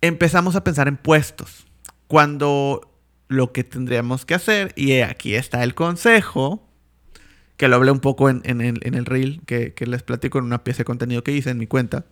Empezamos 0.00 0.56
a 0.56 0.64
pensar 0.64 0.88
en 0.88 0.96
puestos. 0.96 1.66
Cuando 2.06 2.94
lo 3.28 3.52
que 3.52 3.64
tendríamos 3.64 4.24
que 4.24 4.34
hacer, 4.34 4.72
y 4.76 5.00
aquí 5.00 5.34
está 5.34 5.62
el 5.62 5.74
consejo, 5.74 6.66
que 7.56 7.68
lo 7.68 7.76
hablé 7.76 7.90
un 7.90 8.00
poco 8.00 8.30
en, 8.30 8.42
el, 8.44 9.04
reel 9.04 9.42
que, 9.44 9.74
les 9.78 10.02
platico 10.02 10.38
en 10.38 10.44
una 10.44 10.64
pieza 10.64 10.78
de 10.78 10.84
contenido 10.84 11.24
que 11.24 11.32
hice 11.32 11.50
en 11.50 11.58
mi 11.58 11.66
cuenta, 11.66 12.06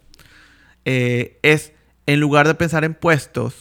eh, 0.85 1.39
es 1.43 1.73
en 2.07 2.21
lugar 2.21 2.47
de 2.47 2.55
pensar 2.55 2.85
en 2.85 2.95
puestos, 2.95 3.55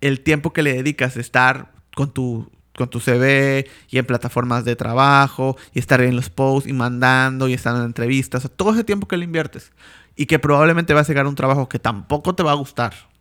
el 0.00 0.20
tiempo 0.20 0.52
que 0.52 0.62
le 0.62 0.74
dedicas 0.74 1.16
a 1.16 1.20
estar 1.20 1.72
con 1.94 2.12
tu, 2.12 2.50
con 2.76 2.90
tu 2.90 2.98
CV 3.00 3.68
y 3.88 3.98
en 3.98 4.06
plataformas 4.06 4.64
de 4.64 4.76
trabajo 4.76 5.56
y 5.72 5.78
estar 5.78 6.00
en 6.00 6.16
los 6.16 6.28
posts 6.28 6.68
y 6.68 6.72
mandando 6.72 7.48
y 7.48 7.52
estando 7.52 7.80
en 7.80 7.86
entrevistas, 7.86 8.48
todo 8.56 8.72
ese 8.72 8.84
tiempo 8.84 9.06
que 9.06 9.16
le 9.16 9.24
inviertes 9.24 9.72
y 10.16 10.26
que 10.26 10.38
probablemente 10.38 10.92
vas 10.92 11.08
a 11.08 11.12
llegar 11.12 11.26
a 11.26 11.28
un 11.28 11.36
trabajo 11.36 11.68
que 11.68 11.78
tampoco 11.78 12.34
te 12.34 12.42
va 12.42 12.50
a 12.50 12.54
gustar. 12.54 13.11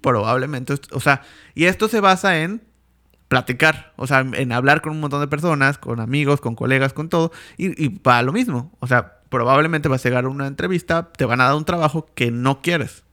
Probablemente, 0.00 0.74
o 0.92 1.00
sea, 1.00 1.22
y 1.54 1.64
esto 1.64 1.88
se 1.88 2.00
basa 2.00 2.38
en 2.40 2.62
platicar, 3.28 3.92
o 3.96 4.06
sea, 4.06 4.20
en 4.20 4.52
hablar 4.52 4.80
con 4.80 4.92
un 4.92 5.00
montón 5.00 5.20
de 5.20 5.28
personas, 5.28 5.76
con 5.76 6.00
amigos, 6.00 6.40
con 6.40 6.54
colegas, 6.54 6.92
con 6.94 7.08
todo, 7.08 7.30
y, 7.56 7.90
para 7.90 8.22
lo 8.22 8.32
mismo, 8.32 8.72
o 8.80 8.86
sea, 8.86 9.20
probablemente 9.28 9.88
vas 9.88 10.04
a 10.04 10.08
llegar 10.08 10.26
una 10.26 10.46
entrevista, 10.46 11.12
te 11.12 11.26
van 11.26 11.40
a 11.40 11.44
dar 11.44 11.54
un 11.54 11.66
trabajo 11.66 12.08
que 12.14 12.30
no 12.30 12.62
quieres 12.62 13.04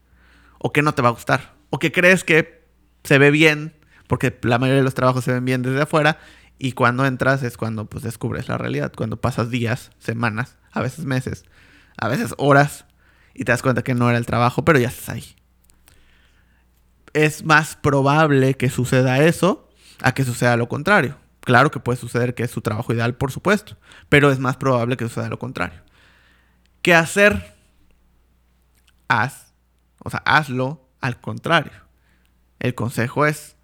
o 0.58 0.72
que 0.72 0.82
no 0.82 0.94
te 0.94 1.02
va 1.02 1.10
a 1.10 1.12
gustar, 1.12 1.54
o 1.70 1.80
que 1.80 1.92
crees 1.92 2.24
que 2.24 2.64
se 3.04 3.18
ve 3.18 3.30
bien, 3.30 3.76
porque 4.08 4.38
la 4.44 4.58
mayoría 4.58 4.80
de 4.80 4.86
los 4.86 4.96
trabajos 4.96 5.26
se 5.26 5.34
ven 5.34 5.44
bien 5.44 5.62
desde 5.62 5.82
afuera, 5.82 6.18
y 6.58 6.72
cuando 6.72 7.06
entras 7.06 7.44
es 7.44 7.58
cuando 7.58 7.86
pues 7.86 8.04
descubres 8.04 8.48
la 8.48 8.58
realidad, 8.58 8.94
cuando 8.96 9.20
pasas 9.20 9.50
días, 9.50 9.92
semanas, 10.00 10.58
a 10.72 10.82
veces 10.82 11.06
meses, 11.06 11.44
a 11.98 12.08
veces 12.08 12.34
horas, 12.38 12.86
y 13.34 13.44
te 13.44 13.52
das 13.52 13.62
cuenta 13.62 13.84
que 13.84 13.94
no 13.94 14.10
era 14.10 14.18
el 14.18 14.26
trabajo, 14.26 14.64
pero 14.64 14.80
ya 14.80 14.88
estás 14.88 15.10
ahí. 15.10 15.36
Es 17.16 17.44
más 17.44 17.76
probable 17.76 18.54
que 18.54 18.70
suceda 18.70 19.24
eso 19.24 19.70
a 20.02 20.14
que 20.14 20.24
suceda 20.24 20.58
lo 20.58 20.70
contrario. 20.70 21.18
Claro 21.40 21.72
que 21.72 21.80
puede 21.80 21.98
suceder 21.98 22.36
que 22.36 22.44
es 22.44 22.52
su 22.52 22.62
trabajo 22.62 22.94
ideal, 22.94 23.16
por 23.16 23.32
supuesto, 23.32 23.78
pero 24.10 24.32
es 24.32 24.40
más 24.40 24.58
probable 24.58 24.98
que 24.98 25.08
suceda 25.08 25.30
lo 25.30 25.40
contrario. 25.40 25.82
¿Qué 26.82 26.94
hacer? 26.94 27.56
Haz 29.08 29.46
o 30.06 30.12
sea, 30.12 30.22
hazlo 30.24 30.88
al 31.02 31.20
contrario. 31.20 31.72
El 32.60 32.76
consejo 32.76 33.26
es 33.26 33.56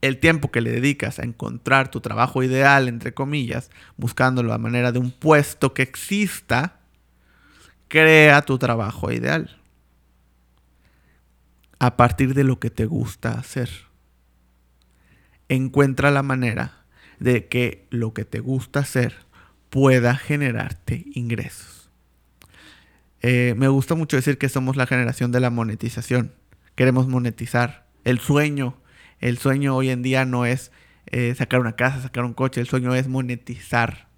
el 0.00 0.18
tiempo 0.18 0.50
que 0.50 0.60
le 0.60 0.72
dedicas 0.72 1.20
a 1.20 1.22
encontrar 1.22 1.88
tu 1.88 2.00
trabajo 2.00 2.42
ideal, 2.42 2.88
entre 2.88 3.14
comillas, 3.14 3.70
buscándolo 3.96 4.52
a 4.52 4.58
manera 4.58 4.90
de 4.90 4.98
un 4.98 5.12
puesto 5.12 5.72
que 5.72 5.82
exista, 5.82 6.80
crea 7.86 8.42
tu 8.42 8.58
trabajo 8.58 9.12
ideal. 9.12 9.62
A 11.84 11.98
partir 11.98 12.32
de 12.32 12.44
lo 12.44 12.60
que 12.60 12.70
te 12.70 12.86
gusta 12.86 13.32
hacer. 13.32 13.68
Encuentra 15.50 16.10
la 16.10 16.22
manera 16.22 16.86
de 17.18 17.46
que 17.46 17.86
lo 17.90 18.14
que 18.14 18.24
te 18.24 18.40
gusta 18.40 18.80
hacer 18.80 19.26
pueda 19.68 20.16
generarte 20.16 21.04
ingresos. 21.12 21.90
Eh, 23.20 23.52
me 23.58 23.68
gusta 23.68 23.96
mucho 23.96 24.16
decir 24.16 24.38
que 24.38 24.48
somos 24.48 24.76
la 24.76 24.86
generación 24.86 25.30
de 25.30 25.40
la 25.40 25.50
monetización. 25.50 26.32
Queremos 26.74 27.06
monetizar. 27.06 27.86
El 28.04 28.18
sueño, 28.18 28.78
el 29.20 29.36
sueño 29.36 29.76
hoy 29.76 29.90
en 29.90 30.00
día 30.00 30.24
no 30.24 30.46
es 30.46 30.72
eh, 31.04 31.34
sacar 31.34 31.60
una 31.60 31.76
casa, 31.76 32.00
sacar 32.00 32.24
un 32.24 32.32
coche, 32.32 32.62
el 32.62 32.66
sueño 32.66 32.94
es 32.94 33.08
monetizar. 33.08 34.08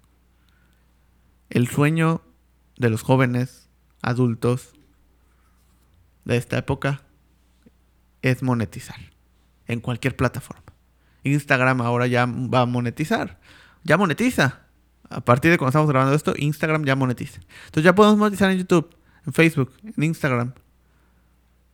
El 1.49 1.67
sueño 1.67 2.21
de 2.77 2.89
los 2.89 3.01
jóvenes, 3.01 3.67
adultos 4.01 4.71
de 6.23 6.37
esta 6.37 6.59
época 6.59 7.01
es 8.21 8.43
monetizar 8.43 8.99
en 9.67 9.79
cualquier 9.79 10.15
plataforma. 10.15 10.63
Instagram 11.23 11.81
ahora 11.81 12.07
ya 12.07 12.25
va 12.25 12.61
a 12.61 12.65
monetizar. 12.65 13.39
Ya 13.83 13.97
monetiza. 13.97 14.61
A 15.09 15.21
partir 15.21 15.51
de 15.51 15.57
cuando 15.57 15.69
estamos 15.69 15.89
grabando 15.89 16.15
esto, 16.15 16.33
Instagram 16.37 16.85
ya 16.85 16.95
monetiza. 16.95 17.39
Entonces 17.65 17.83
ya 17.83 17.95
podemos 17.95 18.17
monetizar 18.17 18.51
en 18.51 18.59
YouTube 18.59 18.97
en 19.27 19.33
Facebook, 19.33 19.71
en 19.83 20.03
Instagram. 20.03 20.53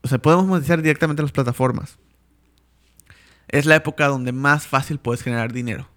O 0.01 0.07
sea, 0.07 0.17
podemos 0.17 0.45
monetizar 0.45 0.81
directamente 0.81 1.21
en 1.21 1.25
las 1.25 1.31
plataformas. 1.31 1.97
Es 3.47 3.65
la 3.65 3.75
época 3.75 4.07
donde 4.07 4.31
más 4.31 4.67
fácil 4.67 4.97
puedes 4.97 5.21
generar 5.21 5.53
dinero. 5.53 5.87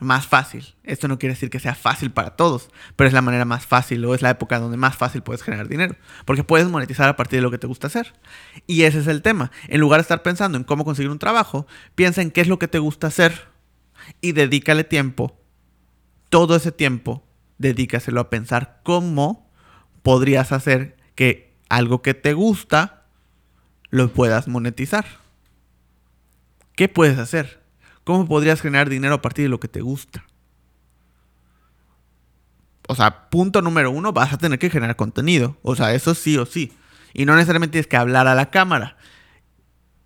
Más 0.00 0.28
fácil. 0.28 0.76
Esto 0.84 1.08
no 1.08 1.18
quiere 1.18 1.34
decir 1.34 1.50
que 1.50 1.58
sea 1.58 1.74
fácil 1.74 2.12
para 2.12 2.36
todos, 2.36 2.70
pero 2.94 3.08
es 3.08 3.14
la 3.14 3.22
manera 3.22 3.44
más 3.44 3.66
fácil 3.66 4.04
o 4.04 4.14
es 4.14 4.22
la 4.22 4.30
época 4.30 4.60
donde 4.60 4.76
más 4.76 4.96
fácil 4.96 5.22
puedes 5.22 5.42
generar 5.42 5.68
dinero. 5.68 5.96
Porque 6.24 6.44
puedes 6.44 6.68
monetizar 6.68 7.08
a 7.08 7.16
partir 7.16 7.38
de 7.38 7.42
lo 7.42 7.50
que 7.50 7.58
te 7.58 7.66
gusta 7.66 7.88
hacer. 7.88 8.14
Y 8.66 8.82
ese 8.82 9.00
es 9.00 9.08
el 9.08 9.22
tema. 9.22 9.50
En 9.66 9.80
lugar 9.80 9.98
de 9.98 10.02
estar 10.02 10.22
pensando 10.22 10.56
en 10.56 10.64
cómo 10.64 10.84
conseguir 10.84 11.10
un 11.10 11.18
trabajo, 11.18 11.66
piensa 11.96 12.22
en 12.22 12.30
qué 12.30 12.40
es 12.40 12.48
lo 12.48 12.60
que 12.60 12.68
te 12.68 12.78
gusta 12.78 13.08
hacer 13.08 13.48
y 14.20 14.32
dedícale 14.32 14.84
tiempo. 14.84 15.40
Todo 16.28 16.54
ese 16.54 16.70
tiempo, 16.70 17.26
dedícaselo 17.58 18.20
a 18.20 18.30
pensar 18.30 18.80
cómo 18.84 19.50
podrías 20.02 20.52
hacer 20.52 20.96
que 21.16 21.56
algo 21.68 22.02
que 22.02 22.14
te 22.14 22.34
gusta 22.34 23.06
lo 23.90 24.12
puedas 24.12 24.46
monetizar. 24.46 25.06
¿Qué 26.76 26.88
puedes 26.88 27.18
hacer? 27.18 27.60
¿Cómo 28.08 28.26
podrías 28.26 28.62
generar 28.62 28.88
dinero 28.88 29.16
a 29.16 29.20
partir 29.20 29.44
de 29.44 29.50
lo 29.50 29.60
que 29.60 29.68
te 29.68 29.82
gusta? 29.82 30.24
O 32.88 32.94
sea, 32.94 33.28
punto 33.28 33.60
número 33.60 33.90
uno, 33.90 34.14
vas 34.14 34.32
a 34.32 34.38
tener 34.38 34.58
que 34.58 34.70
generar 34.70 34.96
contenido. 34.96 35.58
O 35.60 35.76
sea, 35.76 35.92
eso 35.92 36.14
sí 36.14 36.38
o 36.38 36.46
sí. 36.46 36.72
Y 37.12 37.26
no 37.26 37.34
necesariamente 37.36 37.72
tienes 37.72 37.86
que 37.86 37.98
hablar 37.98 38.26
a 38.26 38.34
la 38.34 38.48
cámara. 38.48 38.96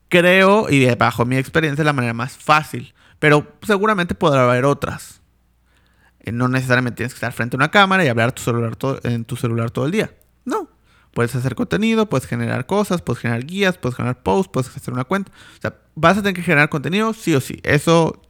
Creo, 0.09 0.69
y 0.69 0.93
bajo 0.97 1.25
mi 1.25 1.37
experiencia, 1.37 1.83
es 1.83 1.87
la 1.87 1.93
manera 1.93 2.13
más 2.13 2.37
fácil. 2.37 2.93
Pero 3.21 3.57
seguramente 3.63 4.17
podrá 4.17 4.51
haber 4.51 4.65
otras. 4.65 5.23
Eh, 6.19 6.33
no 6.33 6.49
necesariamente 6.49 6.97
tienes 6.97 7.13
que 7.13 7.19
estar 7.19 7.33
frente 7.33 7.55
a 7.55 7.59
una 7.59 7.71
cámara 7.71 8.05
y 8.05 8.09
hablar 8.09 8.33
tu 8.33 8.43
celular 8.43 8.77
en 9.05 9.25
tu 9.25 9.37
celular 9.37 9.71
todo 9.71 9.87
el 9.87 9.93
día. 9.93 10.13
No. 10.45 10.69
Puedes 11.15 11.37
hacer 11.37 11.55
contenido, 11.55 12.09
puedes 12.09 12.27
generar 12.27 12.67
cosas, 12.67 13.01
puedes 13.01 13.21
generar 13.23 13.47
guías, 13.47 13.79
puedes 13.79 13.95
generar 13.95 14.25
posts, 14.25 14.51
puedes 14.53 14.77
hacer 14.77 14.93
una 14.93 15.05
cuenta. 15.05 15.31
O 15.57 15.61
sea, 15.61 15.82
vas 15.95 16.19
a 16.19 16.23
tener 16.23 16.35
que 16.35 16.43
generar 16.43 16.69
contenido 16.69 17.13
sí 17.13 17.35
o 17.35 17.41
sí. 17.41 17.61
Eso 17.63 18.23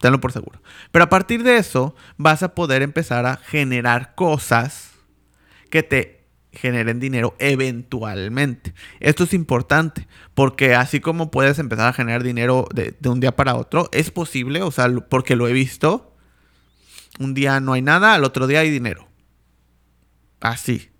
tenlo 0.00 0.20
por 0.20 0.32
seguro. 0.32 0.60
Pero 0.92 1.04
a 1.04 1.08
partir 1.08 1.42
de 1.42 1.56
eso 1.56 1.94
vas 2.16 2.42
a 2.42 2.54
poder 2.54 2.82
empezar 2.82 3.26
a 3.26 3.36
generar 3.36 4.14
cosas 4.14 4.92
que 5.70 5.82
te 5.82 6.26
generen 6.52 7.00
dinero 7.00 7.34
eventualmente. 7.38 8.74
Esto 9.00 9.24
es 9.24 9.34
importante 9.34 10.08
porque 10.34 10.74
así 10.74 11.00
como 11.00 11.30
puedes 11.30 11.58
empezar 11.58 11.88
a 11.88 11.92
generar 11.92 12.22
dinero 12.22 12.66
de, 12.74 12.96
de, 12.98 13.08
un 13.08 13.20
día 13.20 13.36
para 13.36 13.56
otro, 13.56 13.88
es 13.92 14.10
posible, 14.10 14.62
o 14.62 14.70
sea, 14.70 14.88
porque 15.08 15.36
lo 15.36 15.48
he 15.48 15.52
visto. 15.52 16.14
Un 17.18 17.34
día 17.34 17.60
no 17.60 17.72
hay 17.72 17.82
nada, 17.82 18.14
al 18.14 18.24
otro 18.24 18.46
día 18.46 18.60
hay 18.60 18.70
dinero. 18.70 19.08
Así. 20.40 20.90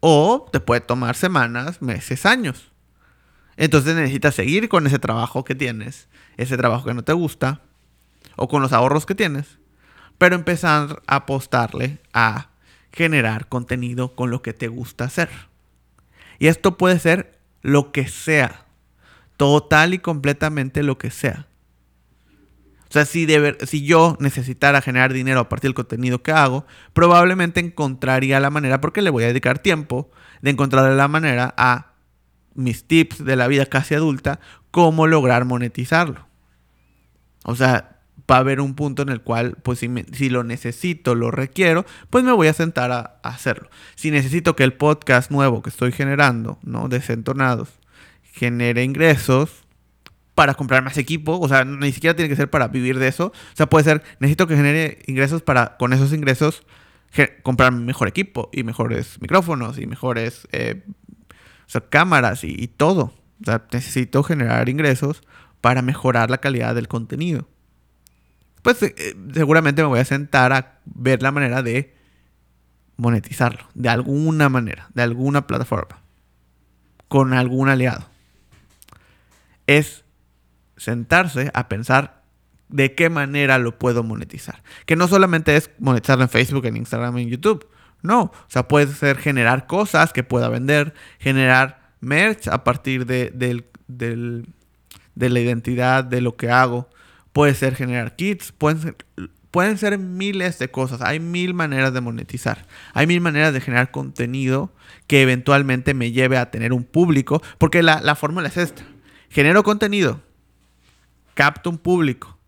O 0.00 0.48
te 0.52 0.60
puede 0.60 0.80
tomar 0.80 1.16
semanas, 1.16 1.82
meses, 1.82 2.26
años. 2.26 2.72
Entonces 3.56 3.94
necesitas 3.94 4.34
seguir 4.34 4.68
con 4.68 4.86
ese 4.86 4.98
trabajo 4.98 5.44
que 5.44 5.54
tienes, 5.54 6.08
ese 6.36 6.56
trabajo 6.56 6.86
que 6.86 6.94
no 6.94 7.04
te 7.04 7.12
gusta, 7.12 7.62
o 8.36 8.48
con 8.48 8.62
los 8.62 8.72
ahorros 8.72 9.06
que 9.06 9.14
tienes, 9.14 9.58
pero 10.18 10.34
empezar 10.34 11.02
a 11.06 11.16
apostarle 11.16 11.98
a 12.12 12.50
generar 12.92 13.48
contenido 13.48 14.14
con 14.14 14.30
lo 14.30 14.42
que 14.42 14.52
te 14.52 14.68
gusta 14.68 15.04
hacer. 15.04 15.28
Y 16.38 16.48
esto 16.48 16.76
puede 16.76 16.98
ser 16.98 17.38
lo 17.62 17.92
que 17.92 18.08
sea, 18.08 18.66
total 19.36 19.94
y 19.94 19.98
completamente 19.98 20.82
lo 20.82 20.98
que 20.98 21.10
sea. 21.10 21.46
O 22.88 22.92
sea, 22.92 23.04
si, 23.04 23.26
si 23.66 23.84
yo 23.84 24.16
necesitara 24.20 24.80
generar 24.80 25.12
dinero 25.12 25.40
a 25.40 25.48
partir 25.48 25.68
del 25.68 25.74
contenido 25.74 26.22
que 26.22 26.32
hago, 26.32 26.66
probablemente 26.92 27.60
encontraría 27.60 28.38
la 28.38 28.50
manera, 28.50 28.80
porque 28.80 29.02
le 29.02 29.10
voy 29.10 29.24
a 29.24 29.28
dedicar 29.28 29.58
tiempo, 29.58 30.10
de 30.40 30.50
encontrar 30.50 30.90
la 30.92 31.08
manera 31.08 31.52
a 31.56 31.95
mis 32.56 32.84
tips 32.84 33.24
de 33.24 33.36
la 33.36 33.46
vida 33.46 33.66
casi 33.66 33.94
adulta, 33.94 34.40
cómo 34.70 35.06
lograr 35.06 35.44
monetizarlo. 35.44 36.26
O 37.44 37.54
sea, 37.54 38.00
va 38.30 38.36
a 38.36 38.40
haber 38.40 38.60
un 38.60 38.74
punto 38.74 39.02
en 39.02 39.10
el 39.10 39.22
cual, 39.22 39.56
pues 39.62 39.78
si, 39.78 39.90
si 40.12 40.28
lo 40.28 40.42
necesito, 40.42 41.14
lo 41.14 41.30
requiero, 41.30 41.86
pues 42.10 42.24
me 42.24 42.32
voy 42.32 42.48
a 42.48 42.52
sentar 42.52 42.90
a, 42.90 43.20
a, 43.22 43.28
hacerlo. 43.28 43.70
Si 43.94 44.10
necesito 44.10 44.56
que 44.56 44.64
el 44.64 44.72
podcast 44.72 45.30
nuevo 45.30 45.62
que 45.62 45.70
estoy 45.70 45.92
generando, 45.92 46.58
¿no? 46.62 46.88
Desentonados, 46.88 47.68
genere 48.22 48.82
ingresos, 48.82 49.66
para 50.36 50.52
comprar 50.52 50.84
más 50.84 50.98
equipo, 50.98 51.40
o 51.40 51.48
sea, 51.48 51.64
ni 51.64 51.92
siquiera 51.92 52.14
tiene 52.14 52.28
que 52.28 52.36
ser 52.36 52.50
para 52.50 52.68
vivir 52.68 52.98
de 52.98 53.08
eso, 53.08 53.28
o 53.28 53.56
sea, 53.56 53.66
puede 53.70 53.84
ser, 53.84 54.02
necesito 54.20 54.46
que 54.46 54.54
genere 54.54 54.98
ingresos 55.06 55.40
para, 55.40 55.78
con 55.78 55.94
esos 55.94 56.12
ingresos, 56.12 56.62
comprar 57.42 57.72
mejor 57.72 58.06
equipo 58.06 58.50
y 58.52 58.62
mejores 58.62 59.18
micrófonos 59.22 59.78
y 59.78 59.86
mejores 59.86 60.46
eh, 60.52 60.84
o 61.66 61.70
sea, 61.70 61.80
cámaras 61.80 62.44
y, 62.44 62.68
todo. 62.68 63.12
O 63.40 63.44
sea, 63.44 63.64
necesito 63.72 64.22
generar 64.22 64.68
ingresos 64.68 65.22
para 65.60 65.82
mejorar 65.82 66.30
la 66.30 66.38
calidad 66.38 66.74
del 66.74 66.88
contenido. 66.88 67.48
Pues 68.62 68.82
eh, 68.82 69.16
seguramente 69.34 69.82
me 69.82 69.88
voy 69.88 70.00
a 70.00 70.04
sentar 70.04 70.52
a 70.52 70.78
ver 70.84 71.22
la 71.22 71.32
manera 71.32 71.62
de 71.62 71.94
monetizarlo, 72.96 73.66
de 73.74 73.88
alguna 73.88 74.48
manera, 74.48 74.88
de 74.94 75.02
alguna 75.02 75.46
plataforma, 75.46 76.00
con 77.08 77.32
algún 77.32 77.68
aliado. 77.68 78.08
Es 79.66 80.04
sentarse 80.76 81.50
a 81.54 81.68
pensar 81.68 82.22
de 82.68 82.94
qué 82.94 83.10
manera 83.10 83.58
lo 83.58 83.78
puedo 83.78 84.02
monetizar. 84.02 84.62
Que 84.86 84.96
no 84.96 85.08
solamente 85.08 85.56
es 85.56 85.70
monetizarlo 85.78 86.24
en 86.24 86.30
Facebook, 86.30 86.66
en 86.66 86.76
Instagram, 86.76 87.18
en 87.18 87.28
YouTube. 87.28 87.66
No, 88.06 88.22
o 88.22 88.32
sea, 88.48 88.68
puede 88.68 88.86
ser 88.86 89.18
generar 89.18 89.66
cosas 89.66 90.12
que 90.12 90.24
pueda 90.24 90.48
vender, 90.48 90.94
generar 91.18 91.92
merch 92.00 92.48
a 92.48 92.64
partir 92.64 93.04
de, 93.06 93.30
del, 93.34 93.66
del, 93.88 94.48
de 95.14 95.28
la 95.28 95.40
identidad 95.40 96.04
de 96.04 96.20
lo 96.20 96.36
que 96.36 96.50
hago. 96.50 96.88
Puede 97.32 97.54
ser 97.54 97.74
generar 97.74 98.16
kits, 98.16 98.52
pueden 98.52 98.80
ser, 98.80 98.96
pueden 99.50 99.76
ser 99.76 99.98
miles 99.98 100.58
de 100.58 100.70
cosas. 100.70 101.02
Hay 101.02 101.20
mil 101.20 101.52
maneras 101.52 101.92
de 101.92 102.00
monetizar. 102.00 102.66
Hay 102.94 103.06
mil 103.06 103.20
maneras 103.20 103.52
de 103.52 103.60
generar 103.60 103.90
contenido 103.90 104.72
que 105.06 105.22
eventualmente 105.22 105.92
me 105.92 106.12
lleve 106.12 106.38
a 106.38 106.50
tener 106.50 106.72
un 106.72 106.84
público. 106.84 107.42
Porque 107.58 107.82
la, 107.82 108.00
la 108.00 108.14
fórmula 108.14 108.48
es 108.48 108.56
esta. 108.56 108.84
Genero 109.28 109.64
contenido, 109.64 110.22
capto 111.34 111.68
un 111.68 111.78
público, 111.78 112.38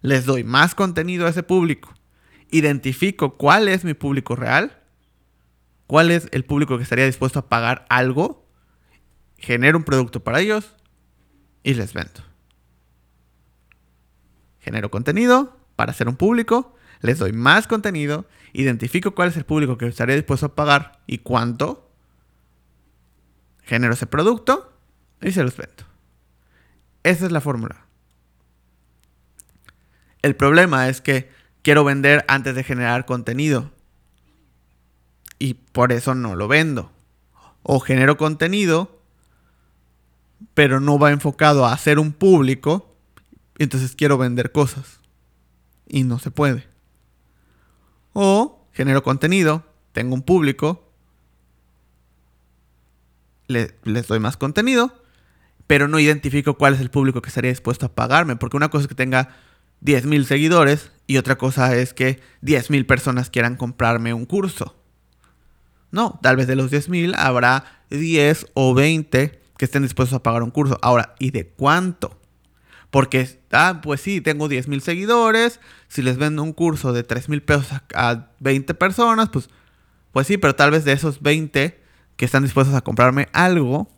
les 0.00 0.24
doy 0.24 0.44
más 0.44 0.74
contenido 0.74 1.26
a 1.26 1.30
ese 1.30 1.42
público, 1.42 1.92
identifico 2.50 3.36
cuál 3.36 3.68
es 3.68 3.84
mi 3.84 3.94
público 3.94 4.36
real, 4.36 4.77
cuál 5.88 6.10
es 6.10 6.28
el 6.32 6.44
público 6.44 6.76
que 6.76 6.82
estaría 6.84 7.06
dispuesto 7.06 7.40
a 7.40 7.48
pagar 7.48 7.86
algo, 7.88 8.46
genero 9.38 9.78
un 9.78 9.84
producto 9.84 10.22
para 10.22 10.38
ellos 10.38 10.76
y 11.64 11.74
les 11.74 11.94
vendo. 11.94 12.20
Genero 14.60 14.90
contenido 14.90 15.56
para 15.76 15.92
hacer 15.92 16.06
un 16.06 16.16
público, 16.16 16.76
les 17.00 17.18
doy 17.18 17.32
más 17.32 17.66
contenido, 17.66 18.26
identifico 18.52 19.14
cuál 19.14 19.30
es 19.30 19.38
el 19.38 19.46
público 19.46 19.78
que 19.78 19.86
estaría 19.86 20.14
dispuesto 20.14 20.46
a 20.46 20.54
pagar 20.54 21.00
y 21.06 21.18
cuánto, 21.18 21.90
genero 23.62 23.94
ese 23.94 24.06
producto 24.06 24.78
y 25.22 25.32
se 25.32 25.42
los 25.42 25.56
vendo. 25.56 25.84
Esa 27.02 27.24
es 27.24 27.32
la 27.32 27.40
fórmula. 27.40 27.86
El 30.20 30.36
problema 30.36 30.88
es 30.88 31.00
que 31.00 31.30
quiero 31.62 31.82
vender 31.82 32.26
antes 32.28 32.54
de 32.54 32.62
generar 32.62 33.06
contenido. 33.06 33.72
Y 35.38 35.54
por 35.54 35.92
eso 35.92 36.14
no 36.14 36.34
lo 36.36 36.48
vendo. 36.48 36.90
O 37.62 37.80
genero 37.80 38.16
contenido, 38.16 39.00
pero 40.54 40.80
no 40.80 40.98
va 40.98 41.10
enfocado 41.10 41.66
a 41.66 41.72
hacer 41.72 41.98
un 41.98 42.12
público. 42.12 42.94
Entonces 43.58 43.94
quiero 43.94 44.18
vender 44.18 44.52
cosas. 44.52 45.00
Y 45.86 46.04
no 46.04 46.18
se 46.18 46.30
puede. 46.30 46.66
O 48.12 48.66
genero 48.72 49.02
contenido, 49.02 49.64
tengo 49.92 50.14
un 50.14 50.22
público, 50.22 50.92
le, 53.46 53.74
les 53.84 54.06
doy 54.06 54.20
más 54.20 54.36
contenido, 54.36 54.92
pero 55.66 55.88
no 55.88 55.98
identifico 55.98 56.54
cuál 56.54 56.74
es 56.74 56.80
el 56.80 56.90
público 56.90 57.22
que 57.22 57.28
estaría 57.28 57.50
dispuesto 57.50 57.86
a 57.86 57.94
pagarme. 57.94 58.36
Porque 58.36 58.56
una 58.56 58.70
cosa 58.70 58.82
es 58.82 58.88
que 58.88 58.94
tenga 58.94 59.36
10.000 59.82 60.24
seguidores 60.24 60.90
y 61.06 61.16
otra 61.16 61.36
cosa 61.36 61.76
es 61.76 61.94
que 61.94 62.20
10.000 62.42 62.86
personas 62.86 63.30
quieran 63.30 63.56
comprarme 63.56 64.14
un 64.14 64.26
curso. 64.26 64.77
No, 65.90 66.18
tal 66.22 66.36
vez 66.36 66.46
de 66.46 66.56
los 66.56 66.70
10.000 66.70 67.14
habrá 67.16 67.64
10 67.90 68.48
o 68.54 68.74
20 68.74 69.40
que 69.56 69.64
estén 69.64 69.82
dispuestos 69.82 70.16
a 70.16 70.22
pagar 70.22 70.42
un 70.42 70.50
curso. 70.50 70.78
Ahora, 70.82 71.14
¿y 71.18 71.30
de 71.30 71.48
cuánto? 71.48 72.18
Porque, 72.90 73.40
ah, 73.52 73.80
pues 73.82 74.00
sí, 74.00 74.20
tengo 74.20 74.48
10.000 74.48 74.80
seguidores, 74.80 75.60
si 75.88 76.02
les 76.02 76.16
vendo 76.16 76.42
un 76.42 76.52
curso 76.52 76.92
de 76.92 77.06
3.000 77.06 77.44
pesos 77.44 77.66
a, 77.94 78.28
20 78.40 78.74
personas, 78.74 79.28
pues, 79.30 79.50
pues 80.12 80.26
sí, 80.26 80.38
pero 80.38 80.54
tal 80.54 80.70
vez 80.70 80.84
de 80.84 80.92
esos 80.92 81.20
20 81.20 81.82
que 82.16 82.24
están 82.24 82.42
dispuestos 82.42 82.74
a 82.74 82.80
comprarme 82.80 83.28
algo, 83.32 83.88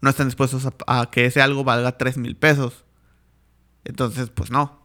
no 0.00 0.10
están 0.10 0.28
dispuestos 0.28 0.66
a, 0.66 0.74
a 0.86 1.10
que 1.10 1.26
ese 1.26 1.40
algo 1.40 1.64
valga 1.64 1.96
3.000 1.96 2.36
pesos. 2.36 2.84
Entonces, 3.84 4.30
pues 4.30 4.50
no, 4.50 4.80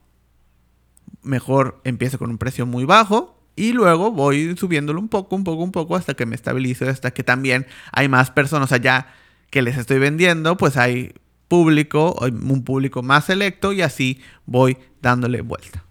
mejor 1.21 1.81
empiezo 1.83 2.17
con 2.17 2.29
un 2.29 2.37
precio 2.37 2.65
muy 2.65 2.85
bajo 2.85 3.38
y 3.59 3.73
luego 3.73 4.11
voy 4.11 4.55
subiéndolo 4.55 5.01
un 5.01 5.09
poco, 5.09 5.35
un 5.35 5.43
poco, 5.43 5.61
un 5.61 5.73
poco 5.73 5.97
hasta 5.97 6.13
que 6.13 6.25
me 6.25 6.35
estabilice, 6.35 6.87
hasta 6.87 7.11
que 7.11 7.25
también 7.25 7.67
hay 7.91 8.07
más 8.07 8.31
personas 8.31 8.71
allá 8.71 9.07
que 9.49 9.61
les 9.61 9.77
estoy 9.77 9.99
vendiendo, 9.99 10.55
pues 10.55 10.77
hay 10.77 11.13
público, 11.49 12.15
un 12.21 12.63
público 12.63 13.03
más 13.03 13.25
selecto 13.25 13.73
y 13.73 13.81
así 13.81 14.21
voy 14.45 14.77
dándole 15.01 15.41
vuelta. 15.41 15.83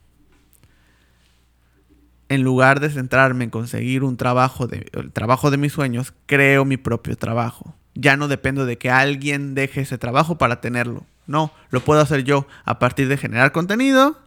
En 2.31 2.43
lugar 2.43 2.81
de 2.81 2.89
centrarme 2.89 3.45
en 3.45 3.51
conseguir 3.51 4.03
un 4.03 4.17
trabajo 4.17 4.67
de, 4.67 4.87
el 4.95 5.13
trabajo 5.13 5.51
de 5.51 5.59
mis 5.59 5.75
sueños, 5.75 6.15
creo 6.25 6.65
mi 6.65 6.79
propio 6.79 7.17
trabajo. 7.17 7.75
Ya 7.95 8.17
no 8.17 8.29
dependo 8.29 8.65
de 8.65 8.79
que 8.79 8.91
alguien 8.91 9.55
deje 9.55 9.83
ese 9.83 9.99
trabajo 9.99 10.39
para 10.39 10.63
tenerlo. 10.63 11.05
No, 11.27 11.53
lo 11.69 11.81
puedo 11.81 12.01
hacer 12.01 12.25
yo 12.25 12.47
a 12.65 12.79
partir 12.79 13.09
de 13.09 13.19
generar 13.19 13.53
contenido, 13.53 14.19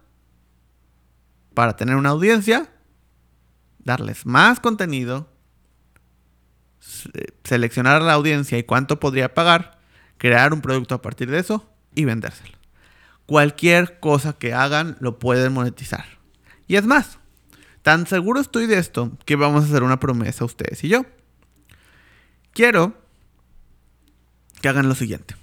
para 1.56 1.76
tener 1.76 1.96
una 1.96 2.10
audiencia, 2.10 2.70
darles 3.84 4.26
más 4.26 4.60
contenido, 4.60 5.30
seleccionar 7.44 7.98
a 7.98 8.06
la 8.06 8.14
audiencia 8.14 8.58
y 8.58 8.64
cuánto 8.64 9.00
podría 9.00 9.34
pagar, 9.34 9.80
crear 10.18 10.54
un 10.54 10.62
producto 10.62 10.96
a 10.96 11.02
partir 11.02 11.30
de 11.30 11.40
eso 11.40 11.70
y 11.96 12.06
vendérselo. 12.06 12.58
Cualquier 13.26 14.00
cosa 14.00 14.34
que 14.34 14.54
hagan 14.54 14.98
lo 15.00 15.20
pueden 15.20 15.54
monetizar. 15.54 16.06
Y 16.68 16.76
es 16.76 16.86
más, 16.86 17.20
tan 17.82 18.08
seguro 18.08 18.40
estoy 18.40 18.68
de 18.68 18.78
esto 18.78 19.12
que 19.26 19.36
vamos 19.36 19.64
a 19.64 19.68
hacer 19.68 19.84
una 19.84 20.00
promesa 20.00 20.44
a 20.44 20.48
ustedes 20.48 20.84
y 20.84 20.90
yo. 20.90 21.06
Quiero 22.54 22.96
que 24.62 24.70
hagan 24.70 24.88
lo 24.88 24.96
siguiente. 24.96 25.36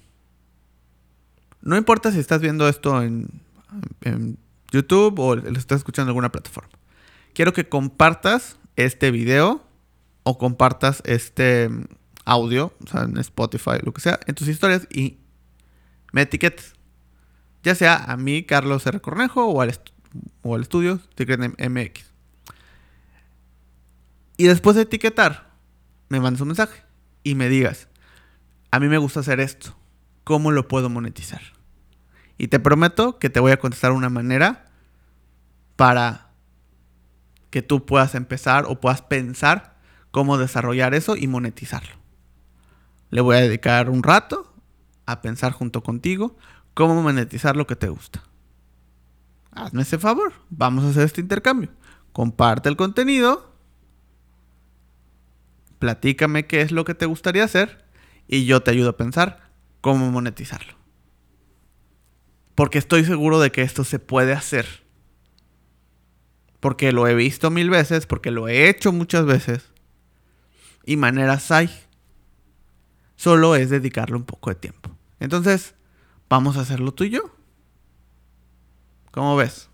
No 1.61 1.77
importa 1.77 2.12
si 2.12 2.18
estás 2.18 2.40
viendo 2.40 2.68
esto 2.68 3.03
en, 3.03 3.29
YouTube 4.70 5.18
o 5.18 5.35
lo 5.35 5.59
estás 5.59 5.79
escuchando 5.79 6.09
en 6.09 6.11
alguna 6.11 6.31
plataforma. 6.31 6.78
Quiero 7.38 7.53
que 7.53 7.68
compartas 7.68 8.59
este 8.74 9.12
video 9.12 9.64
o 10.24 10.38
compartas 10.38 11.03
este 11.05 11.70
audio, 12.24 12.74
o 12.85 12.88
sea, 12.88 13.03
en 13.03 13.16
Spotify, 13.18 13.79
lo 13.81 13.92
que 13.94 14.01
sea, 14.01 14.18
en 14.27 14.35
tus 14.35 14.48
historias 14.48 14.88
y 14.90 15.18
me 16.11 16.22
etiquetes. 16.22 16.72
Ya 17.62 17.77
sea 17.77 17.94
a 17.94 18.16
mí, 18.16 18.42
Carlos 18.42 18.85
R. 18.85 18.98
Cornejo, 18.98 19.46
o 19.46 19.61
al, 19.61 19.72
o 20.42 20.57
al 20.57 20.62
estudio 20.62 20.98
Secret 21.16 21.38
MX. 21.38 22.07
Y 24.37 24.46
después 24.48 24.74
de 24.74 24.83
etiquetar, 24.83 25.53
me 26.09 26.18
mandes 26.18 26.40
un 26.40 26.48
mensaje 26.48 26.83
y 27.22 27.37
me 27.37 27.48
digas, 27.48 27.87
a 28.72 28.81
mí 28.81 28.88
me 28.88 28.98
gusta 28.98 29.20
hacer 29.20 29.38
esto, 29.38 29.77
¿cómo 30.24 30.51
lo 30.51 30.66
puedo 30.66 30.90
monetizar? 30.90 31.42
Y 32.37 32.48
te 32.48 32.59
prometo 32.59 33.20
que 33.20 33.31
te 33.31 33.38
voy 33.38 33.53
a 33.53 33.61
contestar 33.61 33.92
una 33.92 34.09
manera 34.09 34.72
para 35.77 36.28
que 37.51 37.63
tú 37.63 37.87
puedas 37.87 38.15
empezar 38.15 38.65
o 38.67 38.81
puedas 38.81 39.03
pensar 39.03 39.79
cómo 40.11 40.39
desarrollar 40.39 40.95
eso 40.95 41.17
y 41.17 41.27
monetizarlo. 41.27 41.97
Le 43.11 43.21
voy 43.21 43.37
a 43.37 43.41
dedicar 43.41 43.89
un 43.89 44.03
rato 44.03 44.53
a 45.07 45.23
pensar 45.23 45.53
junto 45.53 45.83
contigo 45.83 46.37
cómo 46.75 47.03
monetizar 47.03 47.57
lo 47.57 47.67
que 47.67 47.77
te 47.77 47.89
gusta. 47.89 48.23
Hazme 49.53 49.83
ese 49.83 49.99
favor, 49.99 50.33
vamos 50.51 50.85
a 50.85 50.91
hacer 50.91 51.05
este 51.05 51.21
intercambio. 51.21 51.71
Comparte 52.13 52.69
el 52.69 52.77
contenido, 52.77 53.55
platícame 55.79 56.47
qué 56.47 56.61
es 56.61 56.73
lo 56.73 56.85
que 56.85 56.95
te 56.95 57.07
gustaría 57.07 57.45
hacer 57.45 57.85
y 58.27 58.45
yo 58.45 58.63
te 58.63 58.71
ayudo 58.71 58.91
a 58.91 58.97
pensar 58.97 59.51
cómo 59.81 60.11
monetizarlo. 60.11 60.75
Porque 62.55 62.79
estoy 62.79 63.05
seguro 63.05 63.41
de 63.41 63.53
que 63.53 63.63
esto 63.63 63.85
se 63.85 63.99
puede 63.99 64.33
hacer. 64.33 64.85
Porque 66.61 66.92
lo 66.92 67.07
he 67.07 67.14
visto 67.14 67.51
mil 67.51 67.71
veces, 67.71 68.07
porque 68.07 68.31
lo 68.31 68.49
he 68.49 68.68
hecho 68.68 68.92
muchas 68.92 69.25
veces. 69.25 69.71
Y 70.85 70.97
maneras 70.97 71.51
hay. 71.51 71.71
Solo 73.16 73.57
es 73.57 73.71
dedicarle 73.71 74.16
un 74.16 74.25
poco 74.25 74.51
de 74.51 74.57
tiempo. 74.57 74.90
Entonces, 75.21 75.75
vamos 76.29 76.57
a 76.57 76.61
hacerlo 76.61 76.92
tú 76.92 77.05
y 77.05 77.11
yo. 77.11 77.35
¿Cómo 79.11 79.37
ves? 79.37 79.68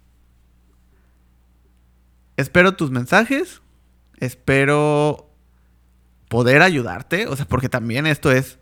Espero 2.36 2.74
tus 2.74 2.90
mensajes. 2.90 3.62
Espero 4.18 5.30
poder 6.28 6.62
ayudarte. 6.62 7.26
O 7.28 7.36
sea, 7.36 7.46
porque 7.46 7.68
también 7.68 8.06
esto 8.06 8.30
es 8.32 8.58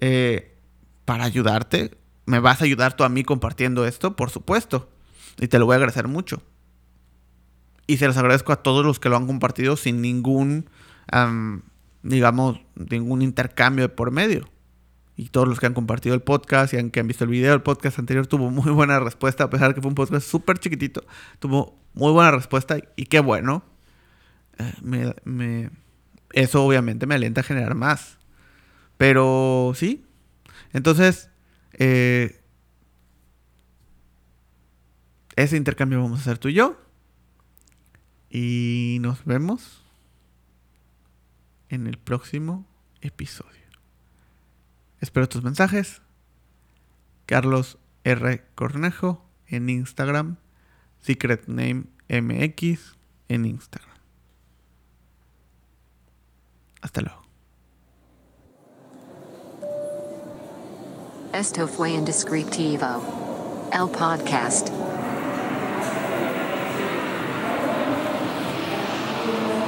eh, 0.00 0.58
para 1.04 1.24
ayudarte. 1.24 1.96
Me 2.26 2.38
vas 2.38 2.60
a 2.60 2.64
ayudar 2.64 2.96
tú 2.96 3.04
a 3.04 3.08
mí 3.08 3.24
compartiendo 3.24 3.86
esto, 3.86 4.16
por 4.16 4.30
supuesto. 4.30 4.90
Y 5.38 5.48
te 5.48 5.58
lo 5.58 5.66
voy 5.66 5.74
a 5.74 5.76
agradecer 5.76 6.08
mucho. 6.08 6.42
Y 7.86 7.96
se 7.96 8.06
los 8.06 8.16
agradezco 8.16 8.52
a 8.52 8.62
todos 8.62 8.84
los 8.84 9.00
que 9.00 9.08
lo 9.08 9.16
han 9.16 9.26
compartido 9.26 9.76
sin 9.76 10.00
ningún, 10.00 10.68
digamos, 12.02 12.60
ningún 12.74 13.22
intercambio 13.22 13.84
de 13.84 13.88
por 13.88 14.10
medio. 14.10 14.48
Y 15.16 15.28
todos 15.28 15.46
los 15.46 15.60
que 15.60 15.66
han 15.66 15.74
compartido 15.74 16.14
el 16.14 16.22
podcast 16.22 16.72
y 16.72 16.90
que 16.90 17.00
han 17.00 17.06
visto 17.06 17.24
el 17.24 17.30
video, 17.30 17.54
el 17.54 17.62
podcast 17.62 17.98
anterior 17.98 18.26
tuvo 18.26 18.50
muy 18.50 18.70
buena 18.72 18.98
respuesta, 18.98 19.44
a 19.44 19.50
pesar 19.50 19.68
de 19.68 19.74
que 19.74 19.80
fue 19.80 19.88
un 19.90 19.94
podcast 19.94 20.26
súper 20.26 20.58
chiquitito. 20.58 21.04
Tuvo 21.38 21.78
muy 21.94 22.12
buena 22.12 22.30
respuesta 22.30 22.78
y 22.96 23.06
qué 23.06 23.20
bueno. 23.20 23.64
Eh, 24.58 25.70
eso 26.32 26.64
obviamente 26.64 27.06
me 27.06 27.14
alienta 27.14 27.42
a 27.42 27.44
generar 27.44 27.74
más. 27.74 28.18
Pero 28.96 29.72
sí. 29.74 30.04
Entonces, 30.72 31.30
eh, 31.74 32.40
ese 35.36 35.56
intercambio 35.56 36.00
vamos 36.00 36.20
a 36.20 36.22
hacer 36.22 36.38
tú 36.38 36.48
y 36.48 36.54
yo. 36.54 36.76
Y 38.34 38.96
nos 39.02 39.26
vemos 39.26 39.82
en 41.68 41.86
el 41.86 41.98
próximo 41.98 42.64
episodio. 43.02 43.52
Espero 45.00 45.28
tus 45.28 45.42
mensajes. 45.42 46.00
Carlos 47.26 47.76
R. 48.04 48.42
Cornejo 48.54 49.22
en 49.48 49.68
Instagram. 49.68 50.38
Secret 50.98 51.46
Name 51.46 51.84
MX 52.08 52.96
en 53.28 53.44
Instagram. 53.44 53.98
Hasta 56.80 57.02
luego. 57.02 57.22
Esto 61.34 61.68
fue 61.68 61.90
Indescriptivo. 61.90 63.68
El 63.74 63.90
podcast. 63.90 64.70
Thank 69.24 69.56
you. 69.56 69.61